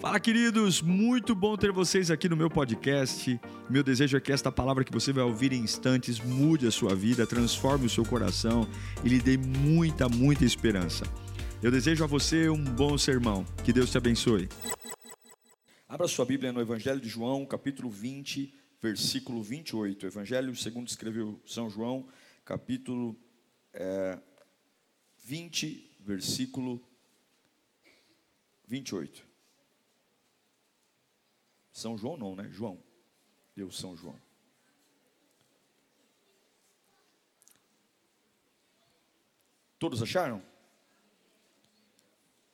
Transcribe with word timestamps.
Fala, 0.00 0.20
queridos! 0.20 0.80
Muito 0.80 1.34
bom 1.34 1.56
ter 1.56 1.72
vocês 1.72 2.08
aqui 2.08 2.28
no 2.28 2.36
meu 2.36 2.48
podcast. 2.48 3.40
Meu 3.68 3.82
desejo 3.82 4.16
é 4.16 4.20
que 4.20 4.30
esta 4.30 4.52
palavra 4.52 4.84
que 4.84 4.92
você 4.92 5.12
vai 5.12 5.24
ouvir 5.24 5.52
em 5.52 5.58
instantes 5.60 6.20
mude 6.20 6.68
a 6.68 6.70
sua 6.70 6.94
vida, 6.94 7.26
transforme 7.26 7.86
o 7.86 7.90
seu 7.90 8.04
coração 8.04 8.64
e 9.04 9.08
lhe 9.08 9.18
dê 9.18 9.36
muita, 9.36 10.08
muita 10.08 10.44
esperança. 10.44 11.04
Eu 11.60 11.72
desejo 11.72 12.04
a 12.04 12.06
você 12.06 12.48
um 12.48 12.62
bom 12.62 12.96
sermão. 12.96 13.44
Que 13.64 13.72
Deus 13.72 13.90
te 13.90 13.98
abençoe. 13.98 14.48
Abra 15.88 16.06
sua 16.06 16.24
Bíblia 16.24 16.52
no 16.52 16.60
Evangelho 16.60 17.00
de 17.00 17.08
João, 17.08 17.44
capítulo 17.44 17.90
20, 17.90 18.54
versículo 18.80 19.42
28. 19.42 20.06
Evangelho 20.06 20.54
segundo 20.54 20.86
escreveu 20.86 21.42
São 21.44 21.68
João, 21.68 22.06
capítulo 22.44 23.18
é, 23.74 24.16
20, 25.24 25.96
versículo 25.98 26.80
28. 28.68 29.27
São 31.78 31.96
João 31.96 32.16
não, 32.16 32.34
né? 32.34 32.48
João. 32.50 32.82
Eu, 33.56 33.70
São 33.70 33.96
João. 33.96 34.20
Todos 39.78 40.02
acharam? 40.02 40.42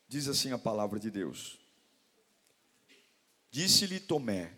Diz 0.06 0.28
assim 0.28 0.52
a 0.52 0.58
palavra 0.58 1.00
de 1.00 1.10
Deus. 1.10 1.58
Disse-lhe 3.50 3.98
Tomé. 3.98 4.52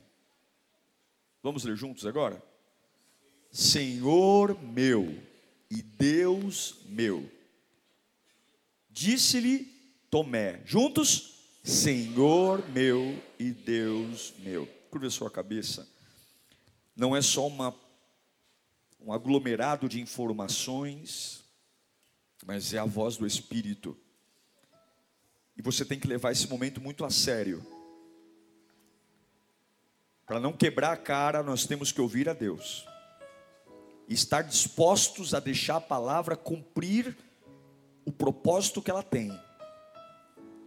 Vamos 1.45 1.63
ler 1.63 1.77
juntos 1.77 2.05
agora? 2.05 2.43
Senhor 3.53 4.61
meu 4.61 5.17
e 5.71 5.81
Deus 5.81 6.81
meu. 6.87 7.31
Disse-lhe 8.91 9.65
Tomé. 10.11 10.61
Juntos? 10.67 11.36
Senhor 11.67 12.65
meu 12.69 13.21
e 13.41 13.51
Deus 13.51 14.33
meu. 14.39 14.69
Curva 14.89 15.11
sua 15.11 15.29
cabeça. 15.29 15.85
Não 16.95 17.15
é 17.17 17.21
só 17.21 17.45
uma, 17.49 17.75
um 19.01 19.13
aglomerado 19.13 19.89
de 19.89 20.01
informações, 20.01 21.43
mas 22.47 22.73
é 22.73 22.79
a 22.79 22.85
voz 22.85 23.17
do 23.17 23.27
Espírito. 23.27 23.99
E 25.57 25.63
você 25.63 25.85
tem 25.85 25.99
que 25.99 26.07
levar 26.07 26.31
esse 26.31 26.49
momento 26.49 26.81
muito 26.81 27.05
a 27.05 27.11
sério. 27.11 27.67
Para 30.25 30.39
não 30.39 30.53
quebrar 30.53 30.93
a 30.93 30.97
cara, 30.97 31.43
nós 31.43 31.67
temos 31.67 31.91
que 31.91 32.01
ouvir 32.01 32.29
a 32.29 32.33
Deus. 32.33 32.87
E 34.07 34.15
estar 34.15 34.43
dispostos 34.43 35.35
a 35.35 35.41
deixar 35.41 35.79
a 35.79 35.81
palavra 35.81 36.37
cumprir 36.37 37.17
o 38.05 38.13
propósito 38.13 38.81
que 38.81 38.91
ela 38.93 39.03
tem. 39.03 39.37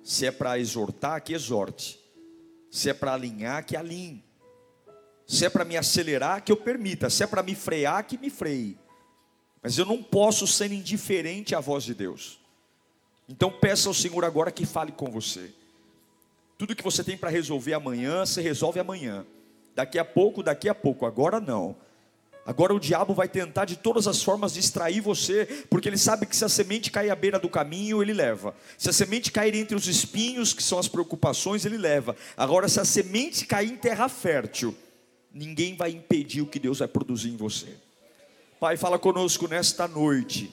Se 0.09 0.25
é 0.25 0.31
para 0.31 0.57
exortar, 0.57 1.21
que 1.21 1.35
exorte. 1.35 1.99
Se 2.71 2.89
é 2.89 2.95
para 2.95 3.13
alinhar, 3.13 3.63
que 3.63 3.77
alinhe. 3.77 4.23
Se 5.27 5.45
é 5.45 5.51
para 5.51 5.63
me 5.63 5.77
acelerar, 5.77 6.43
que 6.43 6.51
eu 6.51 6.57
permita. 6.57 7.11
Se 7.11 7.23
é 7.23 7.27
para 7.27 7.43
me 7.43 7.53
frear, 7.53 8.03
que 8.07 8.17
me 8.17 8.31
freie. 8.31 8.75
Mas 9.61 9.77
eu 9.77 9.85
não 9.85 10.01
posso 10.01 10.47
ser 10.47 10.71
indiferente 10.71 11.53
à 11.53 11.59
voz 11.59 11.83
de 11.83 11.93
Deus. 11.93 12.39
Então 13.27 13.51
peça 13.51 13.87
ao 13.87 13.93
Senhor 13.93 14.25
agora 14.25 14.51
que 14.51 14.65
fale 14.65 14.91
com 14.91 15.11
você. 15.11 15.53
Tudo 16.57 16.75
que 16.75 16.83
você 16.83 17.03
tem 17.03 17.15
para 17.15 17.29
resolver 17.29 17.75
amanhã, 17.75 18.25
você 18.25 18.41
resolve 18.41 18.79
amanhã. 18.79 19.27
Daqui 19.75 19.99
a 19.99 20.03
pouco, 20.03 20.41
daqui 20.41 20.67
a 20.67 20.73
pouco. 20.73 21.05
Agora 21.05 21.39
não. 21.39 21.75
Agora 22.49 22.73
o 22.73 22.79
diabo 22.79 23.13
vai 23.13 23.27
tentar 23.27 23.65
de 23.65 23.75
todas 23.75 24.07
as 24.07 24.23
formas 24.23 24.55
distrair 24.55 25.01
você, 25.01 25.45
porque 25.69 25.87
ele 25.87 25.99
sabe 25.99 26.25
que 26.25 26.35
se 26.35 26.43
a 26.43 26.49
semente 26.49 26.89
cair 26.89 27.11
à 27.11 27.15
beira 27.15 27.37
do 27.37 27.47
caminho, 27.47 28.01
ele 28.01 28.11
leva. 28.11 28.55
Se 28.75 28.89
a 28.89 28.91
semente 28.91 29.31
cair 29.31 29.53
entre 29.53 29.75
os 29.75 29.85
espinhos, 29.85 30.51
que 30.51 30.63
são 30.63 30.79
as 30.79 30.87
preocupações, 30.87 31.63
ele 31.63 31.77
leva. 31.77 32.15
Agora, 32.35 32.67
se 32.67 32.79
a 32.79 32.85
semente 32.85 33.45
cair 33.45 33.71
em 33.71 33.77
terra 33.77 34.09
fértil, 34.09 34.75
ninguém 35.31 35.75
vai 35.75 35.91
impedir 35.91 36.41
o 36.41 36.47
que 36.47 36.57
Deus 36.57 36.79
vai 36.79 36.87
produzir 36.87 37.29
em 37.29 37.37
você. 37.37 37.67
Pai, 38.59 38.77
fala 38.77 38.97
conosco 38.97 39.47
nesta 39.47 39.87
noite. 39.87 40.51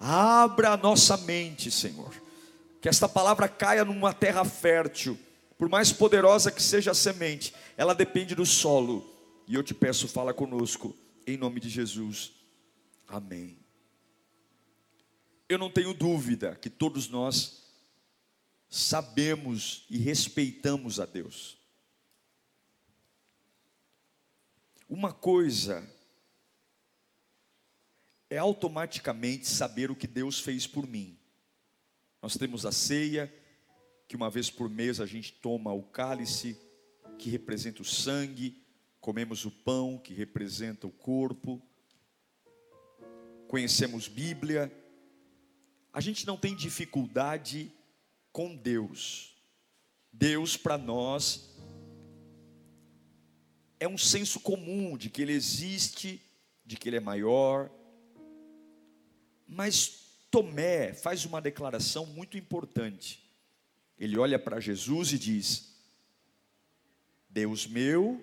Abra 0.00 0.70
a 0.70 0.76
nossa 0.76 1.16
mente, 1.18 1.70
Senhor. 1.70 2.12
Que 2.80 2.88
esta 2.88 3.08
palavra 3.08 3.46
caia 3.46 3.84
numa 3.84 4.12
terra 4.12 4.44
fértil. 4.44 5.16
Por 5.56 5.68
mais 5.68 5.92
poderosa 5.92 6.50
que 6.50 6.60
seja 6.60 6.90
a 6.90 6.94
semente, 6.94 7.54
ela 7.76 7.94
depende 7.94 8.34
do 8.34 8.44
solo. 8.44 9.08
E 9.46 9.54
eu 9.54 9.62
te 9.62 9.72
peço, 9.72 10.08
fala 10.08 10.34
conosco 10.34 10.96
em 11.28 11.36
nome 11.36 11.60
de 11.60 11.68
Jesus. 11.68 12.32
Amém. 13.06 13.58
Eu 15.46 15.58
não 15.58 15.70
tenho 15.70 15.92
dúvida 15.92 16.56
que 16.56 16.70
todos 16.70 17.08
nós 17.08 17.64
sabemos 18.68 19.84
e 19.90 19.98
respeitamos 19.98 20.98
a 20.98 21.04
Deus. 21.04 21.58
Uma 24.88 25.12
coisa 25.12 25.86
é 28.30 28.38
automaticamente 28.38 29.46
saber 29.46 29.90
o 29.90 29.96
que 29.96 30.06
Deus 30.06 30.40
fez 30.40 30.66
por 30.66 30.86
mim. 30.86 31.18
Nós 32.22 32.38
temos 32.38 32.64
a 32.64 32.72
ceia, 32.72 33.32
que 34.06 34.16
uma 34.16 34.30
vez 34.30 34.50
por 34.50 34.70
mês 34.70 34.98
a 34.98 35.04
gente 35.04 35.32
toma 35.34 35.72
o 35.74 35.82
cálice, 35.82 36.58
que 37.18 37.28
representa 37.28 37.82
o 37.82 37.84
sangue, 37.84 38.62
comemos 39.00 39.44
o 39.44 39.50
pão 39.50 39.98
que 39.98 40.12
representa 40.12 40.86
o 40.86 40.90
corpo, 40.90 41.62
conhecemos 43.46 44.08
Bíblia, 44.08 44.72
a 45.92 46.00
gente 46.00 46.26
não 46.26 46.36
tem 46.36 46.54
dificuldade 46.54 47.72
com 48.32 48.54
Deus. 48.54 49.34
Deus 50.12 50.56
para 50.56 50.76
nós 50.76 51.56
é 53.80 53.88
um 53.88 53.98
senso 53.98 54.40
comum 54.40 54.96
de 54.96 55.08
que 55.08 55.22
Ele 55.22 55.32
existe, 55.32 56.20
de 56.64 56.76
que 56.76 56.88
Ele 56.88 56.96
é 56.96 57.00
maior. 57.00 57.70
Mas 59.46 60.08
Tomé 60.30 60.92
faz 60.92 61.24
uma 61.24 61.40
declaração 61.40 62.04
muito 62.06 62.36
importante. 62.36 63.24
Ele 63.98 64.18
olha 64.18 64.38
para 64.38 64.60
Jesus 64.60 65.12
e 65.12 65.18
diz: 65.18 65.74
Deus 67.28 67.66
meu 67.66 68.22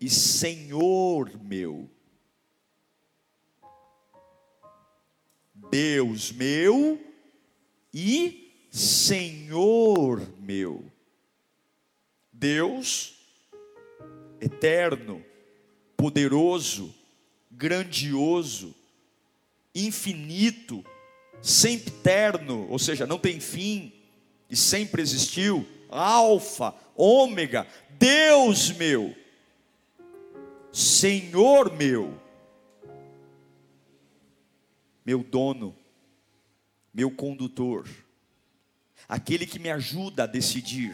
e 0.00 0.10
Senhor 0.10 1.30
meu. 1.42 1.88
Deus 5.70 6.30
meu 6.32 7.00
e 7.92 8.68
Senhor 8.70 10.20
meu. 10.38 10.84
Deus 12.32 13.14
eterno, 14.40 15.24
poderoso, 15.96 16.94
grandioso, 17.50 18.74
infinito, 19.74 20.84
sempre 21.40 21.90
terno, 21.90 22.68
ou 22.70 22.78
seja, 22.78 23.06
não 23.06 23.18
tem 23.18 23.40
fim 23.40 23.92
e 24.50 24.56
sempre 24.56 25.00
existiu, 25.00 25.66
alfa, 25.88 26.74
ômega, 26.94 27.66
Deus 27.98 28.70
meu 28.72 29.23
Senhor 30.74 31.72
meu, 31.72 32.20
meu 35.06 35.22
dono, 35.22 35.72
meu 36.92 37.12
condutor, 37.12 37.88
aquele 39.08 39.46
que 39.46 39.60
me 39.60 39.70
ajuda 39.70 40.24
a 40.24 40.26
decidir, 40.26 40.92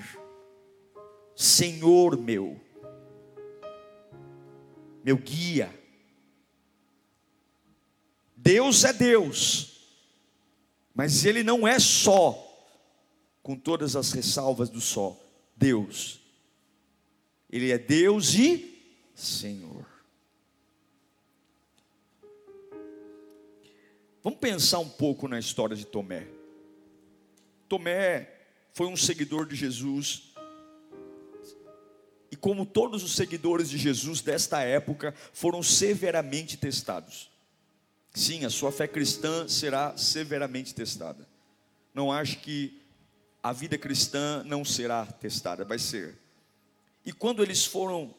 Senhor 1.34 2.18
meu, 2.18 2.60
meu 5.02 5.16
guia. 5.16 5.74
Deus 8.36 8.84
é 8.84 8.92
Deus, 8.92 9.80
mas 10.94 11.24
Ele 11.24 11.42
não 11.42 11.66
é 11.66 11.78
só, 11.78 12.36
com 13.42 13.56
todas 13.56 13.96
as 13.96 14.12
ressalvas 14.12 14.68
do 14.68 14.78
só, 14.78 15.18
Deus. 15.56 16.20
Ele 17.48 17.72
é 17.72 17.78
Deus 17.78 18.34
e 18.34 18.70
Senhor. 19.20 19.86
Vamos 24.22 24.38
pensar 24.38 24.78
um 24.78 24.88
pouco 24.88 25.28
na 25.28 25.38
história 25.38 25.76
de 25.76 25.86
Tomé. 25.86 26.26
Tomé 27.68 28.28
foi 28.72 28.86
um 28.86 28.96
seguidor 28.96 29.46
de 29.46 29.56
Jesus. 29.56 30.32
E 32.30 32.36
como 32.36 32.66
todos 32.66 33.02
os 33.02 33.14
seguidores 33.14 33.68
de 33.70 33.78
Jesus 33.78 34.20
desta 34.20 34.62
época, 34.62 35.14
foram 35.32 35.62
severamente 35.62 36.56
testados. 36.56 37.30
Sim, 38.12 38.44
a 38.44 38.50
sua 38.50 38.72
fé 38.72 38.86
cristã 38.86 39.48
será 39.48 39.96
severamente 39.96 40.74
testada. 40.74 41.26
Não 41.94 42.12
acho 42.12 42.38
que 42.40 42.80
a 43.42 43.52
vida 43.52 43.78
cristã 43.78 44.42
não 44.44 44.64
será 44.64 45.06
testada, 45.06 45.64
vai 45.64 45.78
ser. 45.78 46.18
E 47.04 47.12
quando 47.12 47.42
eles 47.42 47.64
foram 47.64 48.14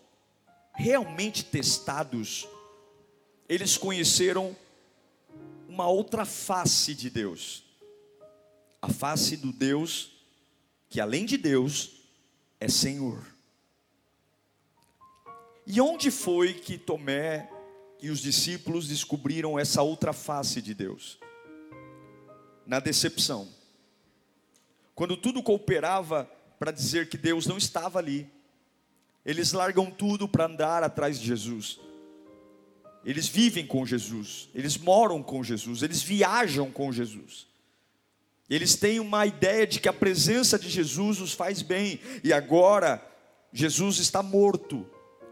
realmente 0.73 1.43
testados, 1.43 2.47
eles 3.47 3.77
conheceram 3.77 4.55
uma 5.67 5.87
outra 5.87 6.25
face 6.25 6.93
de 6.93 7.09
Deus, 7.09 7.63
a 8.81 8.89
face 8.89 9.37
do 9.37 9.51
Deus 9.51 10.11
que 10.91 10.99
além 10.99 11.25
de 11.25 11.37
Deus, 11.37 12.01
é 12.59 12.67
Senhor. 12.67 13.25
E 15.65 15.79
onde 15.79 16.11
foi 16.11 16.53
que 16.53 16.77
Tomé 16.77 17.49
e 18.01 18.09
os 18.09 18.19
discípulos 18.19 18.89
descobriram 18.89 19.57
essa 19.57 19.81
outra 19.81 20.11
face 20.11 20.61
de 20.61 20.73
Deus? 20.73 21.17
Na 22.67 22.81
decepção. 22.81 23.47
Quando 24.93 25.15
tudo 25.15 25.41
cooperava 25.41 26.29
para 26.59 26.73
dizer 26.73 27.07
que 27.07 27.17
Deus 27.17 27.47
não 27.47 27.57
estava 27.57 27.97
ali, 27.97 28.29
eles 29.25 29.51
largam 29.51 29.89
tudo 29.89 30.27
para 30.27 30.45
andar 30.45 30.83
atrás 30.83 31.19
de 31.19 31.27
Jesus. 31.27 31.79
Eles 33.03 33.27
vivem 33.27 33.65
com 33.65 33.85
Jesus, 33.85 34.49
eles 34.53 34.77
moram 34.77 35.23
com 35.23 35.43
Jesus, 35.43 35.81
eles 35.81 36.03
viajam 36.03 36.69
com 36.69 36.91
Jesus. 36.91 37.47
Eles 38.49 38.75
têm 38.75 38.99
uma 38.99 39.25
ideia 39.25 39.65
de 39.65 39.79
que 39.79 39.87
a 39.87 39.93
presença 39.93 40.59
de 40.59 40.69
Jesus 40.69 41.19
os 41.19 41.33
faz 41.33 41.61
bem, 41.61 41.99
e 42.23 42.33
agora 42.33 43.01
Jesus 43.51 43.97
está 43.97 44.21
morto. 44.21 44.85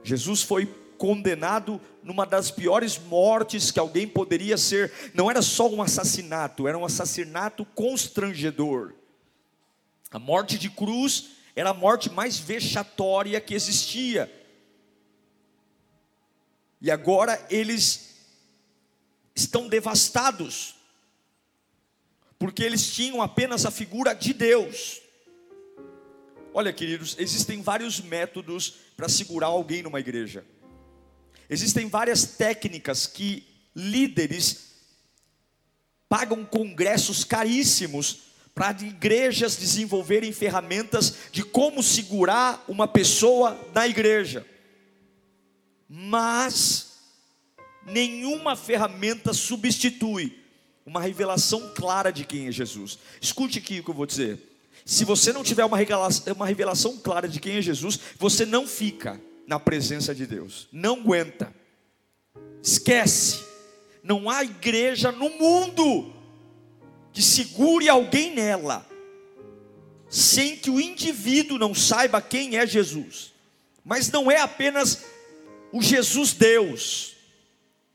Jesus 0.03 0.41
foi 0.41 0.65
condenado 0.97 1.79
numa 2.03 2.25
das 2.25 2.49
piores 2.49 2.97
mortes 2.97 3.71
que 3.71 3.79
alguém 3.79 4.07
poderia 4.07 4.57
ser. 4.57 4.91
Não 5.13 5.29
era 5.29 5.41
só 5.41 5.69
um 5.69 5.81
assassinato, 5.81 6.67
era 6.67 6.77
um 6.77 6.85
assassinato 6.85 7.65
constrangedor. 7.75 8.93
A 10.11 10.17
morte 10.17 10.57
de 10.57 10.69
cruz 10.69 11.31
era 11.59 11.71
a 11.71 11.73
morte 11.73 12.09
mais 12.09 12.39
vexatória 12.39 13.41
que 13.41 13.53
existia. 13.53 14.31
E 16.79 16.89
agora 16.89 17.45
eles 17.49 18.15
estão 19.35 19.67
devastados, 19.67 20.75
porque 22.37 22.63
eles 22.63 22.93
tinham 22.93 23.21
apenas 23.21 23.65
a 23.65 23.71
figura 23.71 24.13
de 24.13 24.33
Deus. 24.33 25.01
Olha, 26.53 26.71
queridos, 26.71 27.17
existem 27.19 27.61
vários 27.61 27.99
métodos 27.99 28.75
para 28.95 29.09
segurar 29.09 29.47
alguém 29.47 29.83
numa 29.83 29.99
igreja. 29.99 30.45
Existem 31.49 31.89
várias 31.89 32.23
técnicas 32.37 33.05
que 33.05 33.45
líderes 33.75 34.75
pagam 36.07 36.45
congressos 36.45 37.25
caríssimos 37.25 38.28
para 38.59 38.83
igrejas 38.83 39.55
desenvolverem 39.55 40.31
ferramentas 40.31 41.15
de 41.31 41.41
como 41.43 41.81
segurar 41.81 42.63
uma 42.67 42.87
pessoa 42.87 43.59
na 43.73 43.87
igreja 43.87 44.45
mas 45.89 46.93
nenhuma 47.87 48.55
ferramenta 48.55 49.33
substitui 49.33 50.37
uma 50.85 51.01
revelação 51.01 51.73
clara 51.75 52.11
de 52.11 52.23
quem 52.23 52.47
é 52.47 52.51
Jesus. 52.51 52.99
Escute 53.19 53.57
aqui 53.57 53.79
o 53.79 53.83
que 53.83 53.89
eu 53.89 53.95
vou 53.95 54.05
dizer. 54.05 54.39
Se 54.85 55.03
você 55.03 55.33
não 55.33 55.43
tiver 55.43 55.65
uma 55.65 55.77
revelação, 55.77 56.33
uma 56.33 56.45
revelação 56.45 56.97
clara 56.97 57.27
de 57.27 57.39
quem 57.39 57.57
é 57.57 57.61
Jesus, 57.61 57.99
você 58.17 58.45
não 58.45 58.67
fica 58.67 59.19
na 59.47 59.59
presença 59.59 60.13
de 60.13 60.27
Deus, 60.27 60.67
não 60.71 60.99
aguenta, 60.99 61.53
esquece. 62.61 63.47
Não 64.01 64.29
há 64.29 64.43
igreja 64.43 65.11
no 65.11 65.29
mundo 65.29 66.13
que 67.13 67.21
segure 67.21 67.89
alguém 67.89 68.33
nela, 68.33 68.85
sem 70.09 70.55
que 70.55 70.69
o 70.69 70.79
indivíduo 70.79 71.57
não 71.57 71.73
saiba 71.73 72.21
quem 72.21 72.57
é 72.57 72.65
Jesus. 72.65 73.33
Mas 73.83 74.11
não 74.11 74.29
é 74.29 74.39
apenas 74.39 75.03
o 75.71 75.81
Jesus 75.81 76.33
Deus, 76.33 77.15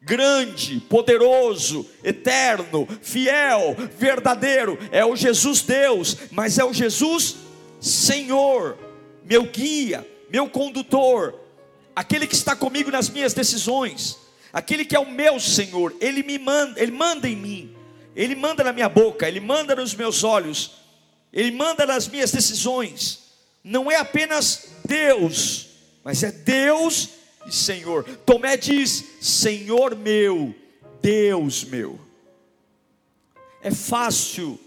grande, 0.00 0.80
poderoso, 0.80 1.88
eterno, 2.02 2.86
fiel, 3.02 3.76
verdadeiro, 3.98 4.78
é 4.92 5.04
o 5.04 5.16
Jesus 5.16 5.62
Deus, 5.62 6.16
mas 6.30 6.58
é 6.58 6.64
o 6.64 6.72
Jesus 6.72 7.36
Senhor, 7.80 8.78
meu 9.24 9.44
guia, 9.44 10.06
meu 10.30 10.48
condutor, 10.48 11.38
aquele 11.94 12.26
que 12.26 12.34
está 12.34 12.56
comigo 12.56 12.90
nas 12.90 13.08
minhas 13.08 13.34
decisões, 13.34 14.18
aquele 14.52 14.84
que 14.84 14.96
é 14.96 14.98
o 14.98 15.10
meu 15.10 15.38
Senhor, 15.40 15.94
ele 16.00 16.22
me 16.22 16.38
manda, 16.38 16.80
ele 16.80 16.92
manda 16.92 17.28
em 17.28 17.36
mim, 17.36 17.73
ele 18.14 18.34
manda 18.34 18.62
na 18.62 18.72
minha 18.72 18.88
boca, 18.88 19.26
ele 19.26 19.40
manda 19.40 19.74
nos 19.74 19.94
meus 19.94 20.22
olhos, 20.22 20.72
ele 21.32 21.50
manda 21.50 21.84
nas 21.84 22.06
minhas 22.06 22.30
decisões. 22.30 23.24
Não 23.62 23.90
é 23.90 23.96
apenas 23.96 24.68
Deus, 24.84 25.68
mas 26.04 26.22
é 26.22 26.30
Deus 26.30 27.10
e 27.46 27.52
Senhor. 27.52 28.04
Tomé 28.24 28.56
diz: 28.56 29.04
Senhor 29.20 29.96
meu, 29.96 30.54
Deus 31.02 31.64
meu. 31.64 31.98
É 33.62 33.70
fácil 33.70 34.60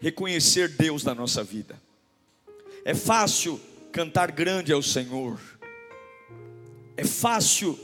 reconhecer 0.00 0.68
Deus 0.68 1.02
na 1.02 1.14
nossa 1.14 1.42
vida, 1.42 1.80
é 2.84 2.94
fácil 2.94 3.60
cantar 3.90 4.30
grande 4.30 4.72
ao 4.72 4.82
Senhor, 4.82 5.40
é 6.96 7.04
fácil 7.04 7.78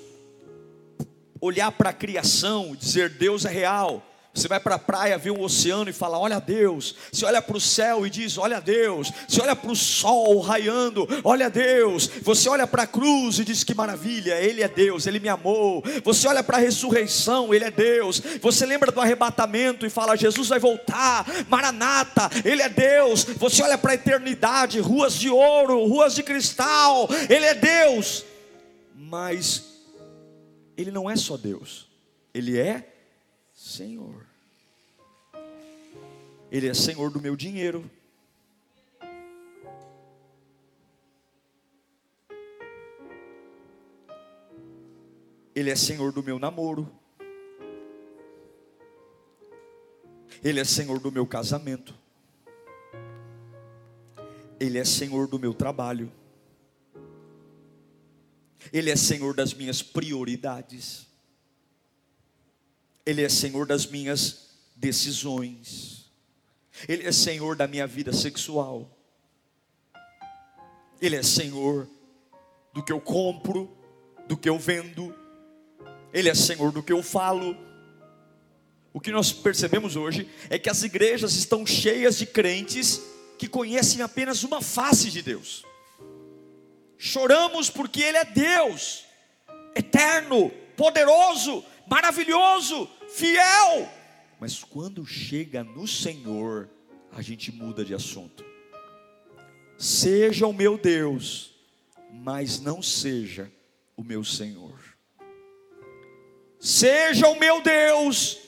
olhar 1.41 1.73
para 1.73 1.91
a 1.91 1.95
criação 1.95 2.73
e 2.75 2.77
dizer: 2.77 3.11
Deus 3.11 3.45
é 3.45 3.51
real, 3.51 4.10
você 4.41 4.49
vai 4.49 4.59
para 4.59 4.77
a 4.77 4.79
praia, 4.79 5.19
vê 5.19 5.31
um 5.31 5.43
oceano 5.43 5.91
e 5.91 5.93
fala: 5.93 6.19
Olha 6.19 6.41
Deus. 6.41 6.95
Você 7.13 7.27
olha 7.27 7.43
para 7.43 7.57
o 7.57 7.61
céu 7.61 8.07
e 8.07 8.11
diz: 8.11 8.39
Olha 8.39 8.59
Deus. 8.59 9.13
Você 9.29 9.41
olha 9.43 9.55
para 9.55 9.71
o 9.71 9.77
sol 9.77 10.41
raiando: 10.41 11.07
Olha 11.23 11.51
Deus. 11.51 12.07
Você 12.23 12.49
olha 12.49 12.67
para 12.67 12.85
a 12.85 12.87
cruz 12.87 13.39
e 13.39 13.45
diz: 13.45 13.63
Que 13.63 13.75
maravilha, 13.75 14.41
Ele 14.41 14.63
é 14.63 14.69
Deus, 14.69 15.07
Ele 15.07 15.21
me 15.21 15.29
amou. 15.29 15.85
Você 16.03 16.27
olha 16.27 16.43
para 16.43 16.57
a 16.57 16.61
ressurreição, 16.61 17.53
Ele 17.53 17.67
é 17.67 17.71
Deus. 17.71 18.23
Você 18.41 18.65
lembra 18.65 18.91
do 18.91 19.01
arrebatamento 19.01 19.85
e 19.85 19.91
fala: 19.91 20.17
Jesus 20.17 20.49
vai 20.49 20.59
voltar, 20.59 21.27
Maranata, 21.49 22.31
Ele 22.43 22.63
é 22.63 22.69
Deus. 22.69 23.25
Você 23.25 23.63
olha 23.63 23.77
para 23.77 23.93
a 23.93 23.95
eternidade, 23.95 24.81
ruas 24.81 25.15
de 25.15 25.29
ouro, 25.29 25.85
ruas 25.87 26.15
de 26.15 26.23
cristal, 26.23 27.09
Ele 27.29 27.45
é 27.45 27.55
Deus. 27.55 28.25
Mas 28.97 29.65
Ele 30.79 30.91
não 30.91 31.11
é 31.11 31.17
só 31.17 31.37
Deus, 31.37 31.87
Ele 32.33 32.59
é 32.59 32.87
Senhor. 33.53 34.30
Ele 36.51 36.69
é 36.69 36.75
Senhor 36.75 37.11
do 37.11 37.21
meu 37.21 37.37
dinheiro. 37.37 37.89
Ele 45.55 45.71
é 45.71 45.77
Senhor 45.77 46.13
do 46.13 46.23
meu 46.23 46.39
namoro. 46.39 46.91
Ele 50.43 50.59
é 50.59 50.65
Senhor 50.65 50.99
do 50.99 51.13
meu 51.13 51.27
casamento. 51.27 51.95
Ele 54.59 54.79
é 54.79 54.85
Senhor 54.85 55.27
do 55.27 55.39
meu 55.39 55.55
trabalho. 55.55 56.11
Ele 58.73 58.91
é 58.91 58.97
Senhor 58.97 59.35
das 59.35 59.55
minhas 59.55 59.83
prioridades. 59.83 61.07
Ele 63.05 63.23
é 63.23 63.29
Senhor 63.29 63.67
das 63.67 63.87
minhas 63.87 64.51
decisões, 64.77 66.00
Ele 66.89 67.07
é 67.07 67.13
Senhor 67.13 67.57
da 67.57 67.67
minha 67.67 67.87
vida 67.87 68.13
sexual, 68.13 68.91
Ele 71.01 71.17
é 71.17 71.23
Senhor 71.23 71.89
do 72.73 72.83
que 72.83 72.93
eu 72.93 73.01
compro, 73.01 73.71
do 74.27 74.37
que 74.37 74.49
eu 74.49 74.59
vendo, 74.59 75.15
Ele 76.13 76.29
é 76.29 76.35
Senhor 76.35 76.73
do 76.73 76.83
que 76.83 76.93
eu 76.93 77.03
falo. 77.03 77.57
O 78.93 79.01
que 79.01 79.13
nós 79.13 79.33
percebemos 79.33 79.95
hoje 79.97 80.29
é 80.49 80.59
que 80.59 80.69
as 80.69 80.83
igrejas 80.83 81.35
estão 81.35 81.65
cheias 81.65 82.19
de 82.19 82.27
crentes 82.27 83.01
que 83.39 83.49
conhecem 83.49 84.03
apenas 84.03 84.43
uma 84.43 84.61
face 84.61 85.11
de 85.11 85.23
Deus. 85.23 85.65
Choramos 86.99 87.71
porque 87.71 88.03
Ele 88.03 88.19
é 88.19 88.25
Deus, 88.25 89.05
eterno, 89.75 90.51
poderoso, 90.77 91.65
maravilhoso, 91.87 92.89
fiel. 93.09 93.89
Mas 94.41 94.65
quando 94.65 95.05
chega 95.05 95.63
no 95.63 95.87
Senhor, 95.87 96.71
a 97.13 97.21
gente 97.21 97.53
muda 97.53 97.85
de 97.85 97.95
assunto. 97.95 98.43
Seja 99.77 100.47
o 100.47 100.53
meu 100.53 100.79
Deus, 100.79 101.55
mas 102.11 102.59
não 102.59 102.83
seja 102.83 103.53
o 103.95 104.03
meu 104.03 104.25
Senhor. 104.25 104.79
Seja 106.59 107.29
o 107.29 107.39
meu 107.39 107.61
Deus, 107.63 108.39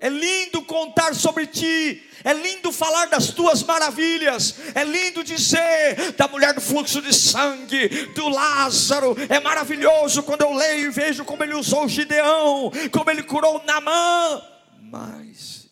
é 0.00 0.08
lindo 0.08 0.62
contar 0.62 1.14
sobre 1.14 1.46
ti, 1.46 2.02
é 2.24 2.32
lindo 2.32 2.72
falar 2.72 3.06
das 3.06 3.30
tuas 3.30 3.62
maravilhas, 3.62 4.56
é 4.74 4.84
lindo 4.84 5.22
dizer 5.24 6.12
da 6.16 6.26
mulher 6.28 6.52
do 6.52 6.60
fluxo 6.60 7.00
de 7.00 7.14
sangue, 7.14 7.88
do 8.14 8.28
Lázaro, 8.28 9.16
é 9.28 9.38
maravilhoso 9.38 10.22
quando 10.24 10.42
eu 10.42 10.52
leio 10.52 10.86
e 10.86 10.90
vejo 10.90 11.24
como 11.24 11.44
ele 11.44 11.54
usou 11.54 11.88
Gideão, 11.88 12.72
como 12.90 13.10
ele 13.10 13.22
curou 13.22 13.62
Namã. 13.64 14.55
Mas 14.96 15.68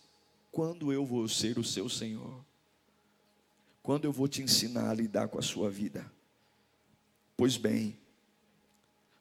quando 0.52 0.92
eu 0.92 1.06
vou 1.06 1.26
ser 1.26 1.58
o 1.58 1.64
seu 1.64 1.88
Senhor? 1.88 2.44
Quando 3.82 4.04
eu 4.04 4.12
vou 4.12 4.28
te 4.28 4.42
ensinar 4.42 4.90
a 4.90 4.94
lidar 4.94 5.28
com 5.28 5.38
a 5.38 5.42
sua 5.42 5.70
vida? 5.70 6.04
Pois 7.34 7.56
bem, 7.56 7.96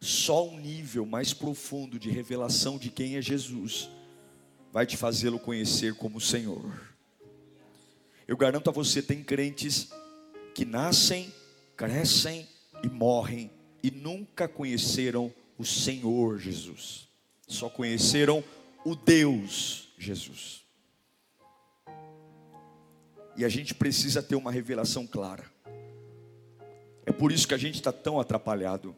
só 0.01 0.45
um 0.45 0.59
nível 0.59 1.05
mais 1.05 1.33
profundo 1.33 1.97
de 1.97 2.09
revelação 2.09 2.77
de 2.77 2.89
quem 2.91 3.15
é 3.15 3.21
Jesus 3.21 3.89
vai 4.73 4.85
te 4.85 4.97
fazê-lo 4.97 5.39
conhecer 5.39 5.95
como 5.95 6.19
Senhor. 6.19 6.93
Eu 8.27 8.35
garanto 8.35 8.69
a 8.69 8.73
você, 8.73 9.01
tem 9.01 9.23
crentes 9.23 9.87
que 10.53 10.65
nascem, 10.65 11.33
crescem 11.77 12.45
e 12.83 12.89
morrem 12.89 13.49
e 13.81 13.89
nunca 13.89 14.49
conheceram 14.49 15.33
o 15.57 15.63
Senhor 15.63 16.39
Jesus. 16.39 17.07
Só 17.47 17.69
conheceram 17.69 18.43
o 18.83 18.95
Deus 18.95 19.82
Jesus. 20.03 20.63
E 23.35 23.43
a 23.43 23.49
gente 23.49 23.73
precisa 23.73 24.21
ter 24.21 24.35
uma 24.35 24.51
revelação 24.51 25.07
clara. 25.07 25.45
É 27.05 27.11
por 27.11 27.31
isso 27.31 27.47
que 27.47 27.53
a 27.53 27.57
gente 27.57 27.75
está 27.75 27.91
tão 27.91 28.19
atrapalhado. 28.19 28.95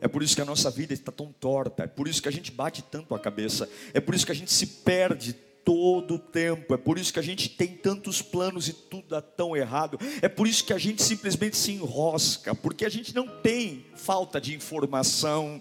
É 0.00 0.08
por 0.08 0.22
isso 0.22 0.34
que 0.34 0.42
a 0.42 0.44
nossa 0.44 0.70
vida 0.70 0.92
está 0.92 1.12
tão 1.12 1.32
torta. 1.32 1.84
É 1.84 1.86
por 1.86 2.08
isso 2.08 2.22
que 2.22 2.28
a 2.28 2.32
gente 2.32 2.50
bate 2.50 2.82
tanto 2.82 3.14
a 3.14 3.18
cabeça. 3.18 3.68
É 3.92 4.00
por 4.00 4.14
isso 4.14 4.24
que 4.24 4.32
a 4.32 4.34
gente 4.34 4.52
se 4.52 4.66
perde 4.66 5.32
todo 5.64 6.14
o 6.14 6.18
tempo. 6.18 6.74
É 6.74 6.76
por 6.76 6.98
isso 6.98 7.12
que 7.12 7.18
a 7.18 7.22
gente 7.22 7.48
tem 7.48 7.68
tantos 7.68 8.22
planos 8.22 8.68
e 8.68 8.72
tudo 8.72 9.08
dá 9.08 9.20
tão 9.20 9.56
errado. 9.56 9.98
É 10.22 10.28
por 10.28 10.46
isso 10.46 10.64
que 10.64 10.72
a 10.72 10.78
gente 10.78 11.02
simplesmente 11.02 11.56
se 11.56 11.72
enrosca, 11.72 12.54
porque 12.54 12.84
a 12.84 12.88
gente 12.88 13.14
não 13.14 13.28
tem 13.28 13.86
falta 13.94 14.40
de 14.40 14.54
informação. 14.54 15.60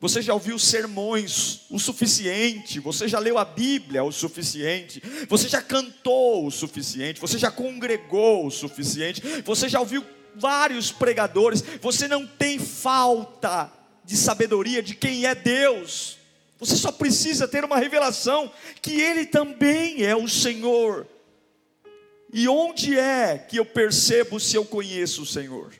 Você 0.00 0.22
já 0.22 0.32
ouviu 0.32 0.58
sermões 0.58 1.62
o 1.68 1.78
suficiente, 1.78 2.78
você 2.78 3.08
já 3.08 3.18
leu 3.18 3.36
a 3.36 3.44
Bíblia 3.44 4.04
o 4.04 4.12
suficiente, 4.12 5.02
você 5.28 5.48
já 5.48 5.60
cantou 5.60 6.46
o 6.46 6.50
suficiente, 6.52 7.20
você 7.20 7.36
já 7.36 7.50
congregou 7.50 8.46
o 8.46 8.50
suficiente, 8.50 9.20
você 9.44 9.68
já 9.68 9.80
ouviu 9.80 10.04
vários 10.36 10.92
pregadores, 10.92 11.64
você 11.80 12.06
não 12.06 12.24
tem 12.24 12.60
falta 12.60 13.72
de 14.04 14.16
sabedoria 14.16 14.80
de 14.80 14.94
quem 14.94 15.26
é 15.26 15.34
Deus. 15.34 16.16
Você 16.60 16.76
só 16.76 16.92
precisa 16.92 17.48
ter 17.48 17.64
uma 17.64 17.78
revelação 17.78 18.52
que 18.80 19.00
Ele 19.00 19.26
também 19.26 20.04
é 20.04 20.14
o 20.14 20.28
Senhor. 20.28 21.06
E 22.32 22.48
onde 22.48 22.96
é 22.98 23.36
que 23.36 23.56
eu 23.56 23.64
percebo 23.64 24.38
se 24.38 24.54
eu 24.54 24.64
conheço 24.64 25.22
o 25.22 25.26
Senhor? 25.26 25.72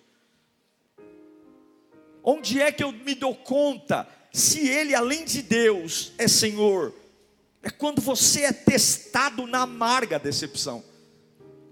Onde 2.31 2.61
é 2.61 2.71
que 2.71 2.85
eu 2.85 2.93
me 2.93 3.15
dou 3.15 3.35
conta 3.35 4.07
se 4.31 4.69
Ele, 4.69 4.95
além 4.95 5.25
de 5.25 5.41
Deus, 5.41 6.13
é 6.19 6.29
Senhor? 6.29 6.95
É 7.63 7.71
quando 7.71 8.03
você 8.03 8.43
é 8.43 8.53
testado 8.53 9.47
na 9.47 9.63
amarga 9.63 10.19
decepção. 10.19 10.85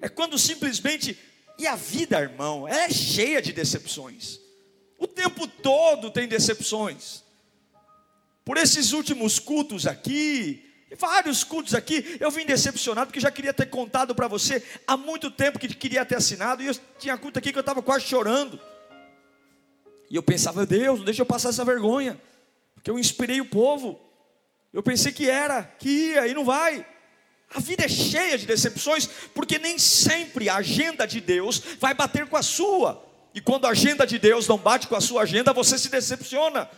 É 0.01 0.09
quando 0.09 0.39
simplesmente. 0.39 1.19
E 1.59 1.67
a 1.67 1.77
vida, 1.77 2.19
irmão, 2.19 2.67
é 2.67 2.89
cheia 2.89 3.43
de 3.43 3.53
decepções. 3.53 4.41
O 4.99 5.07
tempo 5.07 5.47
todo 5.47 6.11
tem 6.11 6.27
decepções 6.27 7.23
por 8.47 8.57
esses 8.57 8.93
últimos 8.93 9.39
cultos 9.39 9.87
aqui, 9.87 10.65
vários 10.97 11.43
cultos 11.43 11.75
aqui, 11.75 12.17
eu 12.21 12.31
vim 12.31 12.47
decepcionado 12.47 13.09
porque 13.09 13.19
já 13.19 13.31
queria 13.31 13.53
ter 13.53 13.67
contado 13.67 14.15
para 14.15 14.29
você 14.29 14.63
há 14.87 14.97
muito 14.97 15.33
tempo 15.33 15.59
que 15.59 15.69
queria 15.75 16.07
ter 16.07 16.15
assinado 16.15 16.63
e 16.63 16.67
eu 16.69 16.75
tinha 16.97 17.19
culto 17.19 17.41
aqui 17.41 17.51
que 17.51 17.59
eu 17.59 17.61
estava 17.61 17.83
quase 17.83 18.07
chorando. 18.07 18.59
E 20.11 20.17
eu 20.17 20.23
pensava, 20.23 20.65
Deus, 20.65 21.05
deixa 21.05 21.23
eu 21.23 21.27
passar 21.27 21.49
essa 21.49 21.65
vergonha, 21.65 22.21
porque 22.75 22.91
eu 22.91 22.99
inspirei 22.99 23.41
o 23.41 23.47
povo. 23.47 24.01
Eu 24.73 24.83
pensei 24.83 25.13
que 25.13 25.29
era, 25.29 25.63
que 25.63 25.89
ia 25.89 26.27
e 26.27 26.35
não 26.35 26.45
vai. 26.45 26.87
A 27.55 27.61
vida 27.61 27.85
é 27.85 27.89
cheia 27.89 28.37
de 28.37 28.47
decepções, 28.47 29.09
porque 29.35 29.59
nem 29.59 29.79
sempre 29.79 30.49
a 30.49 30.57
agenda 30.57 31.07
de 31.07 31.21
Deus 31.21 31.63
vai 31.81 31.95
bater 31.95 32.27
com 32.27 32.37
a 32.37 32.43
sua. 32.43 33.05
E 33.35 33.41
quando 33.41 33.67
a 33.67 33.71
agenda 33.71 34.07
de 34.07 34.19
Deus 34.19 34.49
não 34.49 34.59
bate 34.59 34.87
com 34.87 34.97
a 34.97 35.01
sua 35.01 35.23
agenda, 35.23 35.53
você 35.53 35.79
se 35.79 35.89
decepciona. 35.89 36.69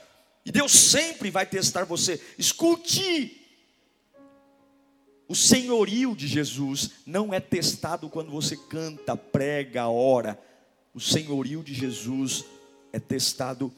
E 0.45 0.53
Deus 0.53 0.73
sempre 0.73 1.31
vai 1.31 1.47
testar 1.47 1.85
você. 1.85 2.21
Escute. 2.39 3.35
O 5.29 5.35
senhorio 5.35 6.17
de 6.17 6.27
Jesus 6.27 6.91
não 7.05 7.35
é 7.35 7.39
testado 7.39 8.09
quando 8.09 8.31
você 8.31 8.57
canta, 8.57 9.17
prega, 9.17 9.89
ora. 9.89 10.39
O 10.95 11.01
senhorio 11.01 11.63
de 11.63 11.75
Jesus 11.75 12.45
é 12.99 13.01
testado 13.01 13.73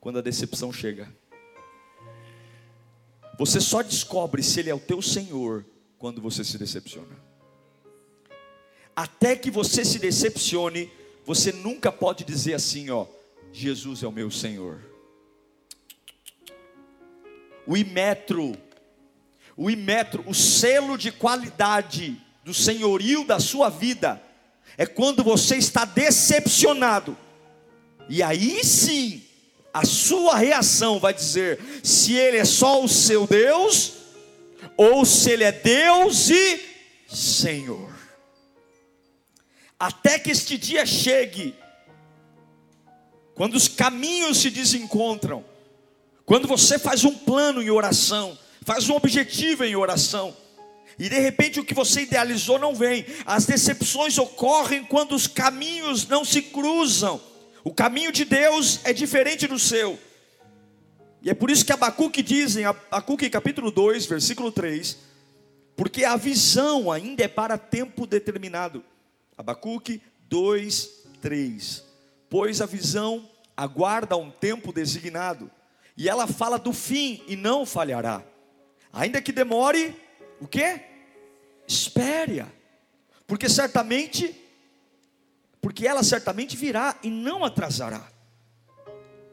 quando 0.00 0.18
a 0.18 0.22
decepção 0.22 0.72
chega. 0.72 1.08
Você 3.38 3.60
só 3.60 3.82
descobre 3.82 4.42
se 4.42 4.60
Ele 4.60 4.70
é 4.70 4.74
o 4.74 4.80
teu 4.80 5.00
Senhor 5.00 5.64
quando 5.98 6.20
você 6.20 6.44
se 6.44 6.58
decepciona. 6.58 7.16
Até 8.94 9.36
que 9.36 9.50
você 9.50 9.84
se 9.84 9.98
decepcione, 9.98 10.90
você 11.24 11.52
nunca 11.52 11.90
pode 11.90 12.24
dizer 12.24 12.54
assim, 12.54 12.90
ó, 12.90 13.06
Jesus 13.52 14.02
é 14.02 14.06
o 14.06 14.12
meu 14.12 14.30
Senhor 14.30 14.92
o 17.66 17.76
imetro, 17.76 18.56
o 19.56 19.70
imetro, 19.70 20.24
o 20.26 20.34
selo 20.34 20.96
de 20.96 21.12
qualidade 21.12 22.20
do 22.44 22.52
senhorio 22.52 23.24
da 23.24 23.38
sua 23.38 23.68
vida, 23.68 24.20
é 24.76 24.86
quando 24.86 25.22
você 25.22 25.56
está 25.56 25.84
decepcionado, 25.84 27.16
e 28.08 28.22
aí 28.22 28.64
sim, 28.64 29.22
a 29.72 29.84
sua 29.84 30.36
reação 30.36 30.98
vai 30.98 31.14
dizer 31.14 31.58
se 31.82 32.14
ele 32.14 32.36
é 32.36 32.44
só 32.44 32.82
o 32.82 32.88
seu 32.88 33.26
Deus, 33.26 33.94
ou 34.76 35.04
se 35.04 35.30
ele 35.30 35.44
é 35.44 35.52
Deus 35.52 36.28
e 36.28 36.60
Senhor. 37.08 37.90
Até 39.78 40.18
que 40.18 40.30
este 40.30 40.56
dia 40.56 40.86
chegue, 40.86 41.54
quando 43.34 43.54
os 43.54 43.66
caminhos 43.66 44.38
se 44.38 44.50
desencontram, 44.50 45.44
quando 46.24 46.46
você 46.46 46.78
faz 46.78 47.04
um 47.04 47.14
plano 47.14 47.62
em 47.62 47.70
oração, 47.70 48.38
faz 48.62 48.88
um 48.88 48.94
objetivo 48.94 49.64
em 49.64 49.74
oração, 49.74 50.36
e 50.98 51.08
de 51.08 51.18
repente 51.18 51.58
o 51.58 51.64
que 51.64 51.74
você 51.74 52.02
idealizou 52.02 52.58
não 52.58 52.74
vem, 52.74 53.04
as 53.24 53.46
decepções 53.46 54.18
ocorrem 54.18 54.84
quando 54.84 55.14
os 55.14 55.26
caminhos 55.26 56.06
não 56.06 56.24
se 56.24 56.42
cruzam. 56.42 57.20
O 57.64 57.72
caminho 57.72 58.10
de 58.10 58.24
Deus 58.24 58.80
é 58.84 58.92
diferente 58.92 59.46
do 59.46 59.58
seu. 59.58 59.98
E 61.22 61.30
é 61.30 61.34
por 61.34 61.50
isso 61.50 61.64
que 61.64 61.72
Abacuque 61.72 62.22
diz 62.22 62.56
em 62.56 62.64
Abacuque 62.64 63.30
capítulo 63.30 63.70
2, 63.70 64.06
versículo 64.06 64.50
3, 64.50 64.98
porque 65.76 66.04
a 66.04 66.16
visão 66.16 66.90
ainda 66.90 67.22
é 67.22 67.28
para 67.28 67.56
tempo 67.56 68.06
determinado. 68.06 68.84
Abacuque 69.38 70.02
2, 70.28 70.90
3. 71.20 71.84
Pois 72.28 72.60
a 72.60 72.66
visão 72.66 73.28
aguarda 73.56 74.16
um 74.16 74.30
tempo 74.30 74.72
designado 74.72 75.50
e 75.96 76.08
ela 76.08 76.26
fala 76.26 76.58
do 76.58 76.72
fim 76.72 77.22
e 77.28 77.36
não 77.36 77.64
falhará. 77.64 78.22
Ainda 78.92 79.22
que 79.22 79.30
demore, 79.30 79.94
o 80.40 80.48
que? 80.48 80.80
Espere-a. 81.66 82.48
Porque 83.26 83.48
certamente, 83.48 84.34
porque 85.62 85.86
ela 85.86 86.02
certamente 86.02 86.56
virá 86.56 86.98
e 87.04 87.08
não 87.08 87.44
atrasará. 87.44 88.06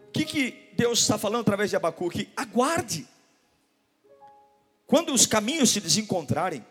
O 0.07 0.11
que, 0.13 0.23
que 0.23 0.69
Deus 0.77 0.99
está 0.99 1.17
falando 1.17 1.41
através 1.41 1.71
de 1.71 1.75
Abacuque? 1.75 2.29
Aguarde. 2.37 3.07
Quando 4.85 5.11
os 5.11 5.25
caminhos 5.25 5.71
se 5.71 5.81
desencontrarem, 5.81 6.63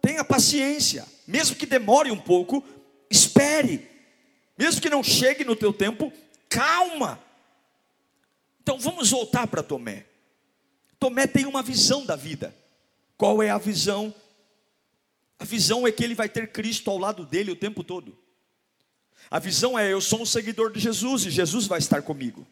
tenha 0.00 0.24
paciência, 0.24 1.06
mesmo 1.26 1.56
que 1.56 1.66
demore 1.66 2.10
um 2.10 2.18
pouco, 2.18 2.64
espere. 3.10 3.88
Mesmo 4.56 4.80
que 4.80 4.90
não 4.90 5.02
chegue 5.02 5.44
no 5.44 5.54
teu 5.54 5.72
tempo, 5.72 6.10
calma. 6.48 7.20
Então 8.62 8.78
vamos 8.78 9.10
voltar 9.10 9.46
para 9.46 9.62
Tomé. 9.62 10.06
Tomé 10.98 11.26
tem 11.26 11.44
uma 11.44 11.62
visão 11.62 12.06
da 12.06 12.16
vida. 12.16 12.54
Qual 13.16 13.42
é 13.42 13.50
a 13.50 13.58
visão? 13.58 14.14
A 15.38 15.44
visão 15.44 15.86
é 15.86 15.92
que 15.92 16.02
ele 16.02 16.14
vai 16.14 16.30
ter 16.30 16.50
Cristo 16.50 16.90
ao 16.90 16.96
lado 16.96 17.26
dele 17.26 17.50
o 17.50 17.56
tempo 17.56 17.84
todo. 17.84 18.23
A 19.30 19.38
visão 19.38 19.78
é: 19.78 19.92
eu 19.92 20.00
sou 20.00 20.22
um 20.22 20.26
seguidor 20.26 20.72
de 20.72 20.80
Jesus 20.80 21.24
e 21.24 21.30
Jesus 21.30 21.66
vai 21.66 21.78
estar 21.78 22.02
comigo. 22.02 22.46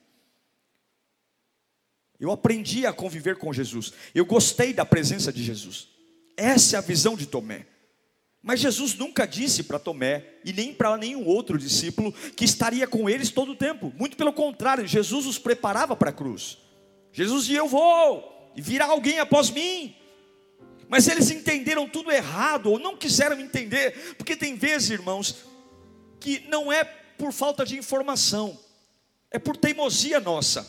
Eu 2.18 2.30
aprendi 2.30 2.86
a 2.86 2.92
conviver 2.92 3.36
com 3.36 3.52
Jesus. 3.52 3.92
Eu 4.14 4.24
gostei 4.24 4.72
da 4.72 4.84
presença 4.84 5.32
de 5.32 5.42
Jesus. 5.42 5.88
Essa 6.36 6.76
é 6.76 6.78
a 6.78 6.82
visão 6.82 7.16
de 7.16 7.26
Tomé. 7.26 7.66
Mas 8.42 8.60
Jesus 8.60 8.94
nunca 8.94 9.26
disse 9.26 9.62
para 9.62 9.78
Tomé 9.78 10.24
e 10.44 10.52
nem 10.52 10.74
para 10.74 10.96
nenhum 10.96 11.24
outro 11.26 11.58
discípulo 11.58 12.12
que 12.36 12.44
estaria 12.44 12.86
com 12.86 13.08
eles 13.08 13.30
todo 13.30 13.52
o 13.52 13.56
tempo. 13.56 13.92
Muito 13.96 14.16
pelo 14.16 14.32
contrário, 14.32 14.86
Jesus 14.86 15.26
os 15.26 15.38
preparava 15.38 15.94
para 15.94 16.10
a 16.10 16.12
cruz. 16.12 16.58
Jesus 17.12 17.42
dizia: 17.42 17.58
Eu 17.58 17.68
vou, 17.68 18.52
e 18.56 18.60
virá 18.60 18.86
alguém 18.86 19.18
após 19.18 19.50
mim. 19.50 19.94
Mas 20.88 21.08
eles 21.08 21.30
entenderam 21.30 21.88
tudo 21.88 22.10
errado, 22.10 22.70
ou 22.70 22.78
não 22.78 22.96
quiseram 22.96 23.40
entender, 23.40 24.14
porque 24.16 24.36
tem 24.36 24.56
vezes, 24.56 24.90
irmãos, 24.90 25.36
que 26.22 26.46
não 26.48 26.72
é 26.72 26.84
por 26.84 27.32
falta 27.32 27.64
de 27.64 27.76
informação, 27.76 28.58
é 29.30 29.38
por 29.38 29.56
teimosia 29.56 30.20
nossa. 30.20 30.66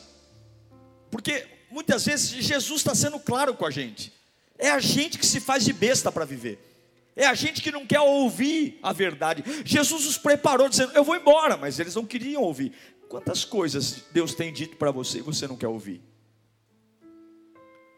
Porque 1.11 1.45
muitas 1.69 2.05
vezes 2.05 2.29
Jesus 2.29 2.79
está 2.79 2.95
sendo 2.95 3.19
claro 3.19 3.53
com 3.53 3.65
a 3.65 3.71
gente, 3.71 4.11
é 4.57 4.71
a 4.71 4.79
gente 4.79 5.19
que 5.19 5.25
se 5.25 5.39
faz 5.39 5.63
de 5.63 5.71
besta 5.71 6.11
para 6.11 6.25
viver. 6.25 6.71
É 7.15 7.27
a 7.27 7.35
gente 7.35 7.61
que 7.61 7.71
não 7.71 7.85
quer 7.85 7.99
ouvir 7.99 8.79
a 8.81 8.91
verdade. 8.91 9.43
Jesus 9.63 10.07
os 10.07 10.17
preparou 10.17 10.67
dizendo: 10.67 10.93
Eu 10.93 11.03
vou 11.03 11.15
embora, 11.15 11.55
mas 11.55 11.79
eles 11.79 11.93
não 11.93 12.05
queriam 12.05 12.41
ouvir. 12.41 12.73
Quantas 13.07 13.45
coisas 13.45 14.05
Deus 14.11 14.33
tem 14.33 14.51
dito 14.51 14.75
para 14.77 14.89
você 14.89 15.19
e 15.19 15.21
você 15.21 15.47
não 15.47 15.55
quer 15.55 15.67
ouvir? 15.67 16.01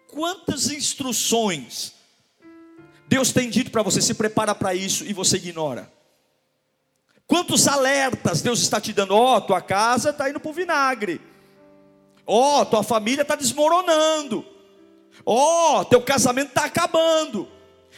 Quantas 0.07 0.69
instruções 0.69 1.93
Deus 3.07 3.31
tem 3.31 3.49
dito 3.49 3.71
para 3.71 3.81
você, 3.81 4.01
se 4.01 4.13
prepara 4.13 4.53
para 4.53 4.75
isso 4.75 5.05
e 5.05 5.13
você 5.13 5.37
ignora? 5.37 5.94
Quantos 7.27 7.67
alertas 7.67 8.41
Deus 8.41 8.61
está 8.61 8.79
te 8.79 8.93
dando? 8.93 9.15
Ó, 9.15 9.37
oh, 9.37 9.41
tua 9.41 9.61
casa 9.61 10.11
está 10.11 10.29
indo 10.29 10.39
para 10.39 10.49
o 10.49 10.53
vinagre. 10.53 11.21
Ó, 12.25 12.61
oh, 12.61 12.65
tua 12.65 12.83
família 12.83 13.23
está 13.23 13.35
desmoronando. 13.35 14.45
Ó, 15.25 15.79
oh, 15.79 15.85
teu 15.85 16.01
casamento 16.01 16.49
está 16.49 16.65
acabando. 16.65 17.47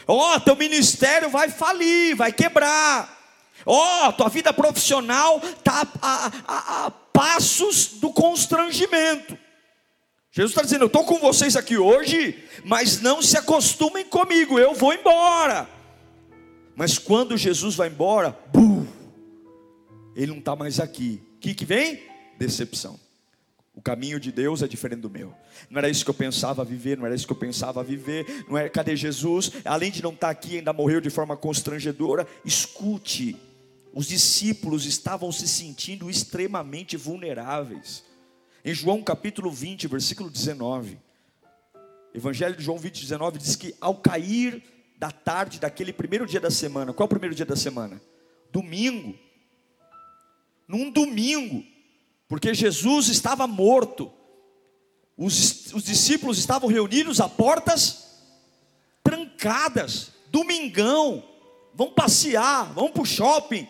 Ó, 0.06 0.34
oh, 0.36 0.40
teu 0.40 0.56
ministério 0.56 1.28
vai 1.28 1.50
falir, 1.50 2.14
vai 2.14 2.32
quebrar. 2.32 3.16
Ó, 3.66 4.08
oh, 4.08 4.12
tua 4.12 4.28
vida 4.28 4.52
profissional 4.52 5.40
está 5.44 5.86
a, 6.00 6.30
a, 6.46 6.86
a 6.86 6.90
passos 6.90 7.88
do 7.94 8.12
constrangimento. 8.12 9.36
Jesus 10.30 10.52
está 10.52 10.62
dizendo: 10.62 10.84
Eu 10.84 10.86
estou 10.86 11.04
com 11.04 11.18
vocês 11.18 11.56
aqui 11.56 11.76
hoje, 11.76 12.44
mas 12.64 13.00
não 13.00 13.20
se 13.20 13.36
acostumem 13.36 14.04
comigo, 14.04 14.58
eu 14.58 14.74
vou 14.74 14.92
embora. 14.92 15.68
Mas 16.76 16.96
quando 16.96 17.36
Jesus 17.36 17.74
vai 17.74 17.88
embora, 17.88 18.38
bum, 18.52 18.67
ele 20.18 20.32
não 20.32 20.38
está 20.40 20.56
mais 20.56 20.80
aqui. 20.80 21.22
O 21.36 21.38
que, 21.38 21.54
que 21.54 21.64
vem? 21.64 22.02
Decepção. 22.36 22.98
O 23.72 23.80
caminho 23.80 24.18
de 24.18 24.32
Deus 24.32 24.60
é 24.60 24.66
diferente 24.66 25.02
do 25.02 25.08
meu. 25.08 25.32
Não 25.70 25.78
era 25.78 25.88
isso 25.88 26.04
que 26.04 26.10
eu 26.10 26.14
pensava 26.14 26.64
viver, 26.64 26.98
não 26.98 27.06
era 27.06 27.14
isso 27.14 27.24
que 27.24 27.32
eu 27.32 27.36
pensava 27.36 27.84
viver. 27.84 28.44
Não 28.48 28.58
era, 28.58 28.68
cadê 28.68 28.96
Jesus? 28.96 29.52
Além 29.64 29.92
de 29.92 30.02
não 30.02 30.12
estar 30.12 30.26
tá 30.26 30.30
aqui, 30.32 30.58
ainda 30.58 30.72
morreu 30.72 31.00
de 31.00 31.08
forma 31.08 31.36
constrangedora. 31.36 32.26
Escute, 32.44 33.36
os 33.94 34.08
discípulos 34.08 34.84
estavam 34.84 35.30
se 35.30 35.46
sentindo 35.46 36.10
extremamente 36.10 36.96
vulneráveis. 36.96 38.04
Em 38.64 38.74
João 38.74 39.00
capítulo 39.00 39.52
20, 39.52 39.86
versículo 39.86 40.28
19, 40.28 40.98
Evangelho 42.12 42.56
de 42.56 42.64
João 42.64 42.76
20, 42.76 43.00
19 43.00 43.38
diz 43.38 43.54
que 43.54 43.72
ao 43.80 43.94
cair 43.94 44.64
da 44.98 45.12
tarde 45.12 45.60
daquele 45.60 45.92
primeiro 45.92 46.26
dia 46.26 46.40
da 46.40 46.50
semana, 46.50 46.92
qual 46.92 47.04
é 47.04 47.06
o 47.06 47.08
primeiro 47.08 47.36
dia 47.36 47.46
da 47.46 47.54
semana? 47.54 48.02
Domingo. 48.50 49.27
Num 50.68 50.90
domingo, 50.90 51.64
porque 52.28 52.54
Jesus 52.54 53.08
estava 53.08 53.46
morto. 53.46 54.12
Os, 55.16 55.72
os 55.72 55.82
discípulos 55.82 56.38
estavam 56.38 56.68
reunidos 56.68 57.20
a 57.20 57.28
portas 57.28 58.06
trancadas. 59.02 60.12
Domingão, 60.30 61.24
vão 61.74 61.90
passear, 61.90 62.72
vão 62.74 62.90
para 62.90 63.02
o 63.02 63.06
shopping. 63.06 63.66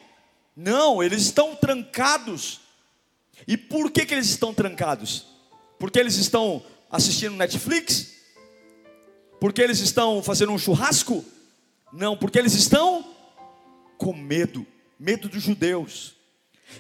Não, 0.57 1.01
eles 1.01 1.23
estão 1.23 1.55
trancados. 1.55 2.61
E 3.47 3.57
por 3.57 3.91
que, 3.93 4.05
que 4.05 4.13
eles 4.13 4.29
estão 4.29 4.53
trancados? 4.53 5.27
Porque 5.79 6.01
eles 6.01 6.17
estão 6.17 6.63
assistindo 6.91 7.37
Netflix? 7.37 8.15
Porque 9.41 9.63
eles 9.63 9.79
estão 9.79 10.21
fazendo 10.21 10.53
um 10.53 10.59
churrasco? 10.59 11.25
Não, 11.93 12.17
porque 12.17 12.39
eles 12.39 12.55
estão 12.55 13.15
com 13.97 14.13
medo 14.13 14.67
medo 14.99 15.29
dos 15.29 15.43
judeus. 15.43 16.15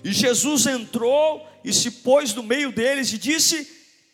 E 0.04 0.12
Jesus 0.12 0.66
entrou 0.66 1.47
e 1.64 1.73
se 1.73 1.90
pôs 1.90 2.35
no 2.35 2.42
meio 2.42 2.73
deles 2.73 3.12
e 3.12 3.18
disse: 3.18 3.64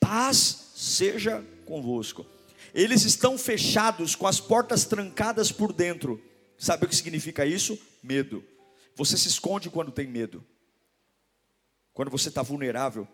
Paz 0.01 0.73
seja 0.75 1.45
convosco. 1.67 2.27
Eles 2.75 3.05
estão 3.05 3.39
fechados, 3.39 4.15
com 4.15 4.27
as 4.27 4.41
portas 4.41 4.85
trancadas 4.85 5.53
por 5.53 5.73
dentro. 5.73 6.21
Sabe 6.59 6.85
o 6.87 6.89
que 6.89 6.97
significa 6.97 7.47
isso? 7.47 7.79
Medo. 8.03 8.45
Você 8.97 9.17
se 9.17 9.29
esconde 9.29 9.71
quando 9.71 9.93
tem 9.93 10.07
medo. 10.07 10.45
Quando 11.93 12.11
você 12.11 12.29
está 12.29 12.43
vulnerável. 12.43 13.07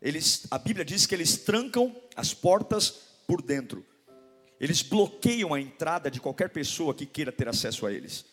Eles, 0.00 0.46
a 0.50 0.58
Bíblia 0.58 0.84
diz 0.84 1.06
que 1.06 1.14
eles 1.14 1.38
trancam 1.38 1.94
as 2.14 2.34
portas 2.34 2.90
por 3.26 3.42
dentro. 3.42 3.84
Eles 4.60 4.82
bloqueiam 4.82 5.54
a 5.54 5.60
entrada 5.60 6.10
de 6.10 6.20
qualquer 6.20 6.50
pessoa 6.50 6.94
que 6.94 7.06
queira 7.06 7.32
ter 7.32 7.48
acesso 7.48 7.86
a 7.86 7.92
eles. 7.92 8.24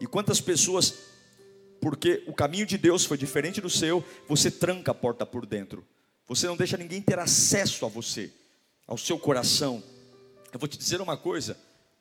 E 0.00 0.06
quantas 0.06 0.40
pessoas 0.40 0.94
porque 1.84 2.24
o 2.26 2.32
caminho 2.32 2.64
de 2.64 2.78
Deus 2.78 3.04
foi 3.04 3.18
diferente 3.18 3.60
do 3.60 3.68
seu, 3.68 4.02
você 4.26 4.50
tranca 4.50 4.92
a 4.92 4.94
porta 4.94 5.26
por 5.26 5.44
dentro. 5.44 5.86
Você 6.26 6.46
não 6.46 6.56
deixa 6.56 6.78
ninguém 6.78 7.02
ter 7.02 7.18
acesso 7.18 7.84
a 7.84 7.90
você, 7.90 8.32
ao 8.86 8.96
seu 8.96 9.18
coração. 9.18 9.82
Eu 10.50 10.58
vou 10.58 10.66
te 10.66 10.78
dizer 10.78 11.02
uma 11.02 11.14
coisa: 11.14 11.58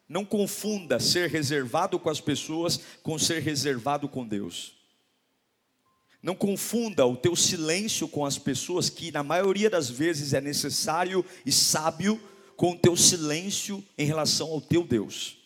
não 0.08 0.24
confunda 0.24 1.02
ser 1.02 1.30
reservado 1.30 2.00
com 2.00 2.10
as 2.10 2.22
pessoas 2.22 2.80
com 3.04 3.20
ser 3.20 3.42
reservado 3.42 4.08
com 4.08 4.26
Deus. 4.26 4.74
Não 6.22 6.34
confunda 6.34 7.06
o 7.06 7.18
teu 7.18 7.36
silêncio 7.36 8.08
com 8.08 8.26
as 8.26 8.38
pessoas, 8.38 8.90
que 8.90 9.12
na 9.12 9.22
maioria 9.22 9.70
das 9.70 9.90
vezes 9.90 10.32
é 10.32 10.40
necessário 10.40 11.26
e 11.46 11.52
sábio, 11.52 12.18
com 12.56 12.72
o 12.72 12.78
teu 12.78 12.96
silêncio 12.96 13.84
em 13.98 14.06
relação 14.06 14.48
ao 14.48 14.62
teu 14.62 14.86
Deus. 14.86 15.43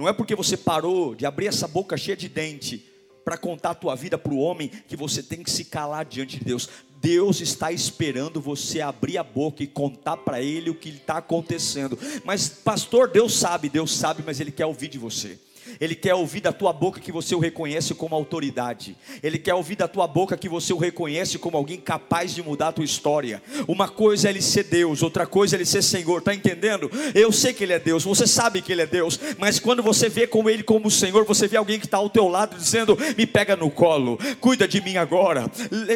Não 0.00 0.08
é 0.08 0.14
porque 0.14 0.34
você 0.34 0.56
parou 0.56 1.14
de 1.14 1.26
abrir 1.26 1.46
essa 1.46 1.68
boca 1.68 1.94
cheia 1.94 2.16
de 2.16 2.26
dente 2.26 2.82
para 3.22 3.36
contar 3.36 3.72
a 3.72 3.74
tua 3.74 3.94
vida 3.94 4.16
para 4.16 4.32
o 4.32 4.38
homem 4.38 4.70
que 4.88 4.96
você 4.96 5.22
tem 5.22 5.42
que 5.42 5.50
se 5.50 5.66
calar 5.66 6.06
diante 6.06 6.38
de 6.38 6.44
Deus. 6.46 6.70
Deus 7.02 7.42
está 7.42 7.70
esperando 7.70 8.40
você 8.40 8.80
abrir 8.80 9.18
a 9.18 9.22
boca 9.22 9.62
e 9.62 9.66
contar 9.66 10.16
para 10.16 10.40
Ele 10.40 10.70
o 10.70 10.74
que 10.74 10.88
está 10.88 11.18
acontecendo. 11.18 11.98
Mas, 12.24 12.48
pastor, 12.48 13.08
Deus 13.08 13.34
sabe, 13.34 13.68
Deus 13.68 13.94
sabe, 13.94 14.22
mas 14.24 14.40
Ele 14.40 14.50
quer 14.50 14.64
ouvir 14.64 14.88
de 14.88 14.96
você. 14.96 15.38
Ele 15.80 15.94
quer 15.94 16.14
ouvir 16.14 16.40
da 16.40 16.52
tua 16.52 16.72
boca 16.72 17.00
que 17.00 17.12
você 17.12 17.34
o 17.34 17.38
reconhece 17.38 17.94
como 17.94 18.14
autoridade. 18.14 18.96
Ele 19.22 19.38
quer 19.38 19.54
ouvir 19.54 19.76
da 19.76 19.88
tua 19.88 20.06
boca 20.06 20.36
que 20.36 20.48
você 20.48 20.72
o 20.72 20.78
reconhece 20.78 21.38
como 21.38 21.56
alguém 21.56 21.78
capaz 21.78 22.34
de 22.34 22.42
mudar 22.42 22.68
a 22.68 22.72
tua 22.72 22.84
história. 22.84 23.42
Uma 23.68 23.88
coisa 23.88 24.28
é 24.28 24.30
ele 24.30 24.42
ser 24.42 24.64
Deus, 24.64 25.02
outra 25.02 25.26
coisa 25.26 25.54
é 25.54 25.58
ele 25.58 25.64
ser 25.64 25.82
Senhor. 25.82 26.22
Tá 26.22 26.34
entendendo? 26.34 26.90
Eu 27.14 27.30
sei 27.32 27.52
que 27.52 27.64
ele 27.64 27.72
é 27.72 27.78
Deus, 27.78 28.04
você 28.04 28.26
sabe 28.26 28.62
que 28.62 28.72
ele 28.72 28.82
é 28.82 28.86
Deus, 28.86 29.18
mas 29.38 29.58
quando 29.58 29.82
você 29.82 30.08
vê 30.08 30.26
como 30.26 30.48
ele 30.48 30.62
como 30.62 30.90
Senhor, 30.90 31.24
você 31.24 31.46
vê 31.46 31.56
alguém 31.56 31.78
que 31.78 31.86
está 31.86 31.98
ao 31.98 32.10
teu 32.10 32.28
lado 32.28 32.56
dizendo: 32.56 32.96
"Me 33.16 33.26
pega 33.26 33.56
no 33.56 33.70
colo, 33.70 34.18
cuida 34.40 34.66
de 34.66 34.80
mim 34.80 34.96
agora, 34.96 35.50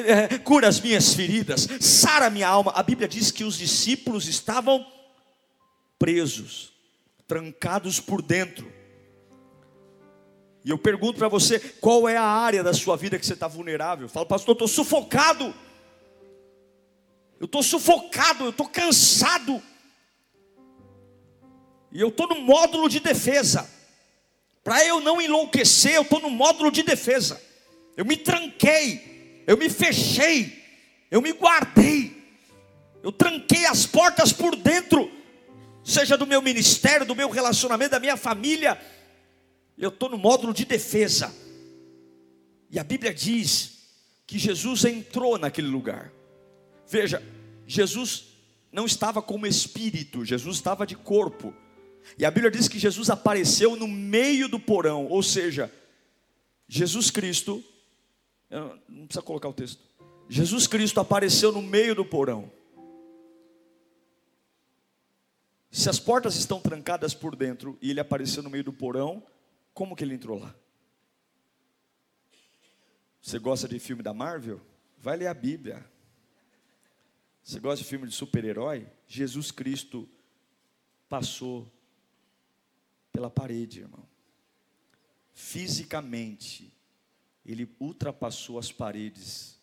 é, 0.06 0.38
cura 0.38 0.68
as 0.68 0.80
minhas 0.80 1.14
feridas, 1.14 1.68
sara 1.80 2.30
minha 2.30 2.48
alma". 2.48 2.72
A 2.74 2.82
Bíblia 2.82 3.08
diz 3.08 3.30
que 3.30 3.44
os 3.44 3.58
discípulos 3.58 4.28
estavam 4.28 4.84
presos, 5.98 6.72
trancados 7.26 8.00
por 8.00 8.20
dentro 8.20 8.83
e 10.64 10.70
eu 10.70 10.78
pergunto 10.78 11.18
para 11.18 11.28
você, 11.28 11.60
qual 11.78 12.08
é 12.08 12.16
a 12.16 12.22
área 12.22 12.62
da 12.62 12.72
sua 12.72 12.96
vida 12.96 13.18
que 13.18 13.26
você 13.26 13.34
está 13.34 13.46
vulnerável? 13.46 14.06
Eu 14.06 14.08
falo, 14.08 14.24
pastor, 14.24 14.48
eu 14.48 14.52
estou 14.54 14.68
sufocado. 14.68 15.54
Eu 17.38 17.44
estou 17.44 17.62
sufocado, 17.62 18.44
eu 18.44 18.50
estou 18.50 18.66
cansado. 18.66 19.62
E 21.92 22.00
eu 22.00 22.08
estou 22.08 22.26
no 22.26 22.40
módulo 22.40 22.88
de 22.88 22.98
defesa. 22.98 23.70
Para 24.62 24.82
eu 24.86 25.00
não 25.00 25.20
enlouquecer, 25.20 25.96
eu 25.96 26.02
estou 26.02 26.18
no 26.18 26.30
módulo 26.30 26.70
de 26.70 26.82
defesa. 26.82 27.38
Eu 27.94 28.06
me 28.06 28.16
tranquei, 28.16 29.44
eu 29.46 29.58
me 29.58 29.68
fechei, 29.68 30.64
eu 31.10 31.20
me 31.20 31.32
guardei. 31.32 32.24
Eu 33.02 33.12
tranquei 33.12 33.66
as 33.66 33.84
portas 33.84 34.32
por 34.32 34.56
dentro, 34.56 35.12
seja 35.84 36.16
do 36.16 36.26
meu 36.26 36.40
ministério, 36.40 37.04
do 37.04 37.14
meu 37.14 37.28
relacionamento, 37.28 37.90
da 37.90 38.00
minha 38.00 38.16
família 38.16 38.80
eu 39.76 39.88
estou 39.88 40.08
no 40.08 40.18
módulo 40.18 40.52
de 40.52 40.64
defesa. 40.64 41.34
E 42.70 42.78
a 42.78 42.84
Bíblia 42.84 43.12
diz 43.12 43.88
que 44.26 44.38
Jesus 44.38 44.84
entrou 44.84 45.38
naquele 45.38 45.68
lugar. 45.68 46.12
Veja, 46.88 47.22
Jesus 47.66 48.26
não 48.72 48.86
estava 48.86 49.22
como 49.22 49.46
espírito, 49.46 50.24
Jesus 50.24 50.56
estava 50.56 50.86
de 50.86 50.96
corpo. 50.96 51.54
E 52.18 52.24
a 52.24 52.30
Bíblia 52.30 52.50
diz 52.50 52.68
que 52.68 52.78
Jesus 52.78 53.08
apareceu 53.10 53.76
no 53.76 53.88
meio 53.88 54.48
do 54.48 54.60
porão, 54.60 55.06
ou 55.06 55.22
seja, 55.22 55.72
Jesus 56.68 57.10
Cristo, 57.10 57.62
não 58.88 59.06
precisa 59.06 59.22
colocar 59.22 59.48
o 59.48 59.52
texto. 59.52 59.82
Jesus 60.28 60.66
Cristo 60.66 61.00
apareceu 61.00 61.52
no 61.52 61.62
meio 61.62 61.94
do 61.94 62.04
porão. 62.04 62.50
Se 65.70 65.88
as 65.90 65.98
portas 65.98 66.36
estão 66.36 66.60
trancadas 66.60 67.14
por 67.14 67.34
dentro 67.34 67.76
e 67.82 67.90
ele 67.90 68.00
apareceu 68.00 68.42
no 68.42 68.50
meio 68.50 68.64
do 68.64 68.72
porão, 68.72 69.22
como 69.74 69.96
que 69.96 70.04
ele 70.04 70.14
entrou 70.14 70.38
lá? 70.38 70.54
Você 73.20 73.38
gosta 73.38 73.66
de 73.66 73.78
filme 73.80 74.02
da 74.02 74.14
Marvel? 74.14 74.60
Vai 74.96 75.16
ler 75.16 75.26
a 75.26 75.34
Bíblia. 75.34 75.84
Você 77.42 77.58
gosta 77.58 77.82
de 77.82 77.88
filme 77.88 78.06
de 78.06 78.14
super-herói? 78.14 78.86
Jesus 79.08 79.50
Cristo 79.50 80.08
passou 81.08 81.70
pela 83.12 83.28
parede, 83.28 83.80
irmão. 83.80 84.06
Fisicamente, 85.32 86.72
ele 87.44 87.68
ultrapassou 87.80 88.58
as 88.58 88.70
paredes. 88.70 89.58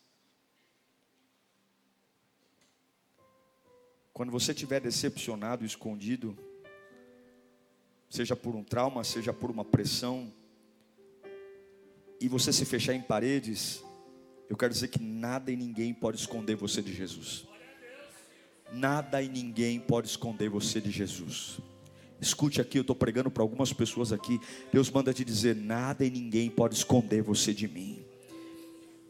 Quando 4.14 4.32
você 4.32 4.52
estiver 4.52 4.82
decepcionado, 4.82 5.66
escondido, 5.66 6.38
seja 8.12 8.36
por 8.36 8.54
um 8.56 8.64
trauma, 8.64 9.06
seja 9.06 9.32
por 9.32 9.50
uma 9.50 9.64
pressão, 9.64 10.32
e 12.20 12.28
você 12.28 12.52
se 12.52 12.66
fechar 12.66 12.94
em 12.94 13.02
paredes, 13.02 13.82
eu 14.50 14.58
quero 14.58 14.74
dizer 14.74 14.90
que 14.90 15.02
nada 15.02 15.50
e 15.50 15.56
ninguém 15.56 15.94
pode 15.94 16.18
esconder 16.18 16.56
você 16.56 16.82
de 16.82 16.94
Jesus. 16.94 17.48
Nada 18.74 19.22
e 19.22 19.30
ninguém 19.30 19.80
pode 19.80 20.08
esconder 20.10 20.50
você 20.50 20.82
de 20.82 20.92
Jesus. 20.92 21.60
Escute 22.20 22.60
aqui, 22.60 22.78
eu 22.78 22.82
estou 22.82 22.96
pregando 22.96 23.32
para 23.32 23.42
algumas 23.42 23.74
pessoas 23.74 24.12
aqui. 24.12 24.40
Deus 24.72 24.92
manda 24.92 25.14
te 25.14 25.26
dizer: 25.26 25.56
nada 25.56 26.06
e 26.06 26.10
ninguém 26.12 26.50
pode 26.50 26.76
esconder 26.76 27.24
você 27.24 27.54
de 27.54 27.68
mim. 27.68 28.06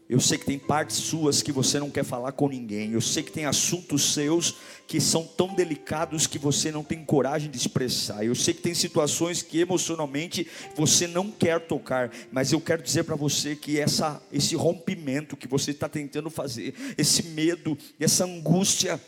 Eu 0.08 0.20
sei 0.20 0.36
que 0.36 0.44
tem 0.44 0.58
partes 0.58 0.96
suas 0.96 1.42
que 1.42 1.52
você 1.52 1.78
não 1.78 1.90
quer 1.90 2.04
falar 2.04 2.32
com 2.32 2.48
ninguém. 2.48 2.92
Eu 2.92 3.00
sei 3.00 3.22
que 3.22 3.32
tem 3.32 3.46
assuntos 3.46 4.12
seus 4.12 4.56
que 4.86 5.00
são 5.00 5.26
tão 5.26 5.54
delicados 5.54 6.26
que 6.26 6.38
você 6.38 6.70
não 6.70 6.84
tem 6.84 7.04
coragem 7.04 7.50
de 7.50 7.56
expressar. 7.56 8.24
Eu 8.24 8.34
sei 8.34 8.52
que 8.52 8.60
tem 8.60 8.74
situações 8.74 9.40
que 9.40 9.60
emocionalmente 9.60 10.46
você 10.76 11.06
não 11.06 11.30
quer 11.30 11.60
tocar. 11.60 12.10
Mas 12.30 12.52
eu 12.52 12.60
quero 12.60 12.82
dizer 12.82 13.04
para 13.04 13.16
você 13.16 13.56
que 13.56 13.78
essa, 13.78 14.22
esse 14.30 14.54
rompimento 14.54 15.36
que 15.36 15.48
você 15.48 15.70
está 15.70 15.88
tentando 15.88 16.28
fazer, 16.28 16.74
esse 16.98 17.22
medo, 17.28 17.78
essa 17.98 18.24
angústia, 18.24 19.00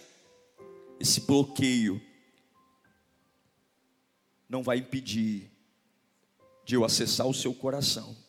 esse 0.98 1.20
bloqueio, 1.20 2.00
não 4.48 4.62
vai 4.62 4.78
impedir 4.78 5.50
de 6.64 6.76
eu 6.76 6.84
acessar 6.84 7.26
o 7.26 7.34
seu 7.34 7.52
coração 7.52 8.23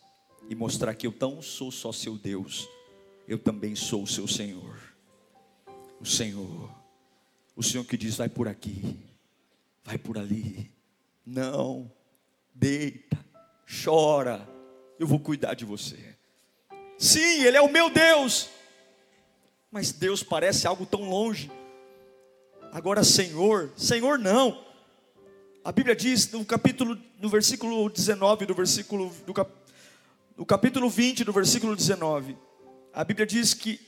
e 0.50 0.56
mostrar 0.56 0.94
que 0.96 1.08
eu 1.08 1.14
não 1.20 1.42
sou 1.42 1.72
só 1.72 1.92
seu 1.92 2.18
Deus, 2.18 2.68
eu 3.28 3.40
também 3.40 3.76
sou 3.76 4.04
o 4.04 4.08
seu 4.08 4.28
Senhor. 4.28 4.78
O 6.00 6.06
Senhor, 6.06 6.70
o 7.56 7.64
Senhor 7.64 7.84
que 7.86 7.98
diz: 7.98 8.18
vai 8.18 8.30
por 8.30 8.48
aqui, 8.48 8.98
vai 9.84 9.98
por 9.98 10.18
ali. 10.18 10.72
Não, 11.26 11.92
deita, 12.54 13.18
chora, 13.84 14.48
eu 15.00 15.08
vou 15.08 15.20
cuidar 15.20 15.54
de 15.56 15.66
você. 15.66 16.16
Sim, 16.98 17.44
Ele 17.44 17.58
é 17.58 17.62
o 17.62 17.72
meu 17.72 17.90
Deus, 17.90 18.50
mas 19.72 19.92
Deus 19.92 20.22
parece 20.22 20.68
algo 20.68 20.86
tão 20.86 21.10
longe. 21.10 21.52
Agora, 22.72 23.04
Senhor, 23.04 23.72
Senhor 23.76 24.20
não. 24.20 24.64
A 25.64 25.72
Bíblia 25.72 25.96
diz 25.96 26.30
no 26.32 26.46
capítulo, 26.46 26.98
no 27.20 27.28
versículo 27.28 27.90
19 27.90 28.46
do 28.46 28.54
versículo 28.54 29.12
do 29.26 29.34
cap, 29.34 29.52
no 30.36 30.46
capítulo 30.46 30.90
20, 30.90 31.24
do 31.24 31.32
versículo 31.32 31.76
19, 31.76 32.38
a 32.94 33.04
Bíblia 33.04 33.26
diz 33.26 33.54
que 33.54 33.80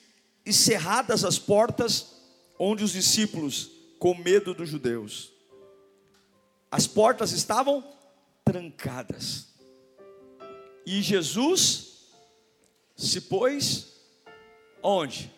encerradas 0.46 1.26
as 1.26 1.38
portas 1.38 2.16
onde 2.58 2.84
os 2.84 2.92
discípulos 2.92 3.70
com 4.00 4.16
medo 4.16 4.54
dos 4.54 4.70
judeus. 4.70 5.34
As 6.72 6.88
portas 6.88 7.32
estavam 7.32 7.84
trancadas. 8.46 9.48
E 10.86 11.02
Jesus 11.02 12.08
se 12.96 13.22
pôs 13.22 13.94
onde? 14.82 15.37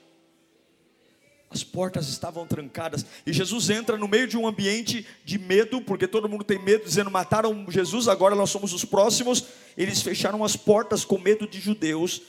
As 1.51 1.63
portas 1.63 2.07
estavam 2.09 2.45
trancadas 2.45 3.03
e 3.25 3.33
Jesus 3.33 3.71
entra 3.71 3.97
no 3.97 4.07
meio 4.07 4.27
de 4.27 4.37
um 4.37 4.45
ambiente 4.45 5.05
de 5.25 5.39
medo, 5.39 5.81
porque 5.81 6.07
todo 6.07 6.29
mundo 6.29 6.43
tem 6.43 6.59
medo, 6.59 6.83
dizendo: 6.83 7.09
mataram 7.09 7.65
Jesus, 7.69 8.07
agora 8.07 8.35
nós 8.35 8.51
somos 8.51 8.71
os 8.71 8.85
próximos. 8.85 9.45
Eles 9.75 10.01
fecharam 10.01 10.43
as 10.43 10.55
portas 10.55 11.03
com 11.03 11.17
medo 11.17 11.47
de 11.47 11.59
judeus. 11.59 12.21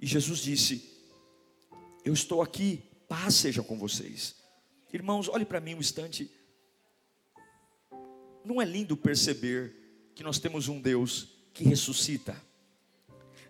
E 0.00 0.06
Jesus 0.06 0.40
disse: 0.40 0.90
Eu 2.04 2.12
estou 2.12 2.42
aqui, 2.42 2.82
paz 3.08 3.36
seja 3.36 3.62
com 3.62 3.78
vocês. 3.78 4.34
Irmãos, 4.92 5.28
olhe 5.28 5.44
para 5.44 5.60
mim 5.60 5.74
um 5.74 5.80
instante. 5.80 6.28
Não 8.44 8.60
é 8.60 8.64
lindo 8.64 8.96
perceber 8.96 9.74
que 10.14 10.24
nós 10.24 10.40
temos 10.40 10.68
um 10.68 10.80
Deus 10.80 11.28
que 11.52 11.64
ressuscita? 11.64 12.36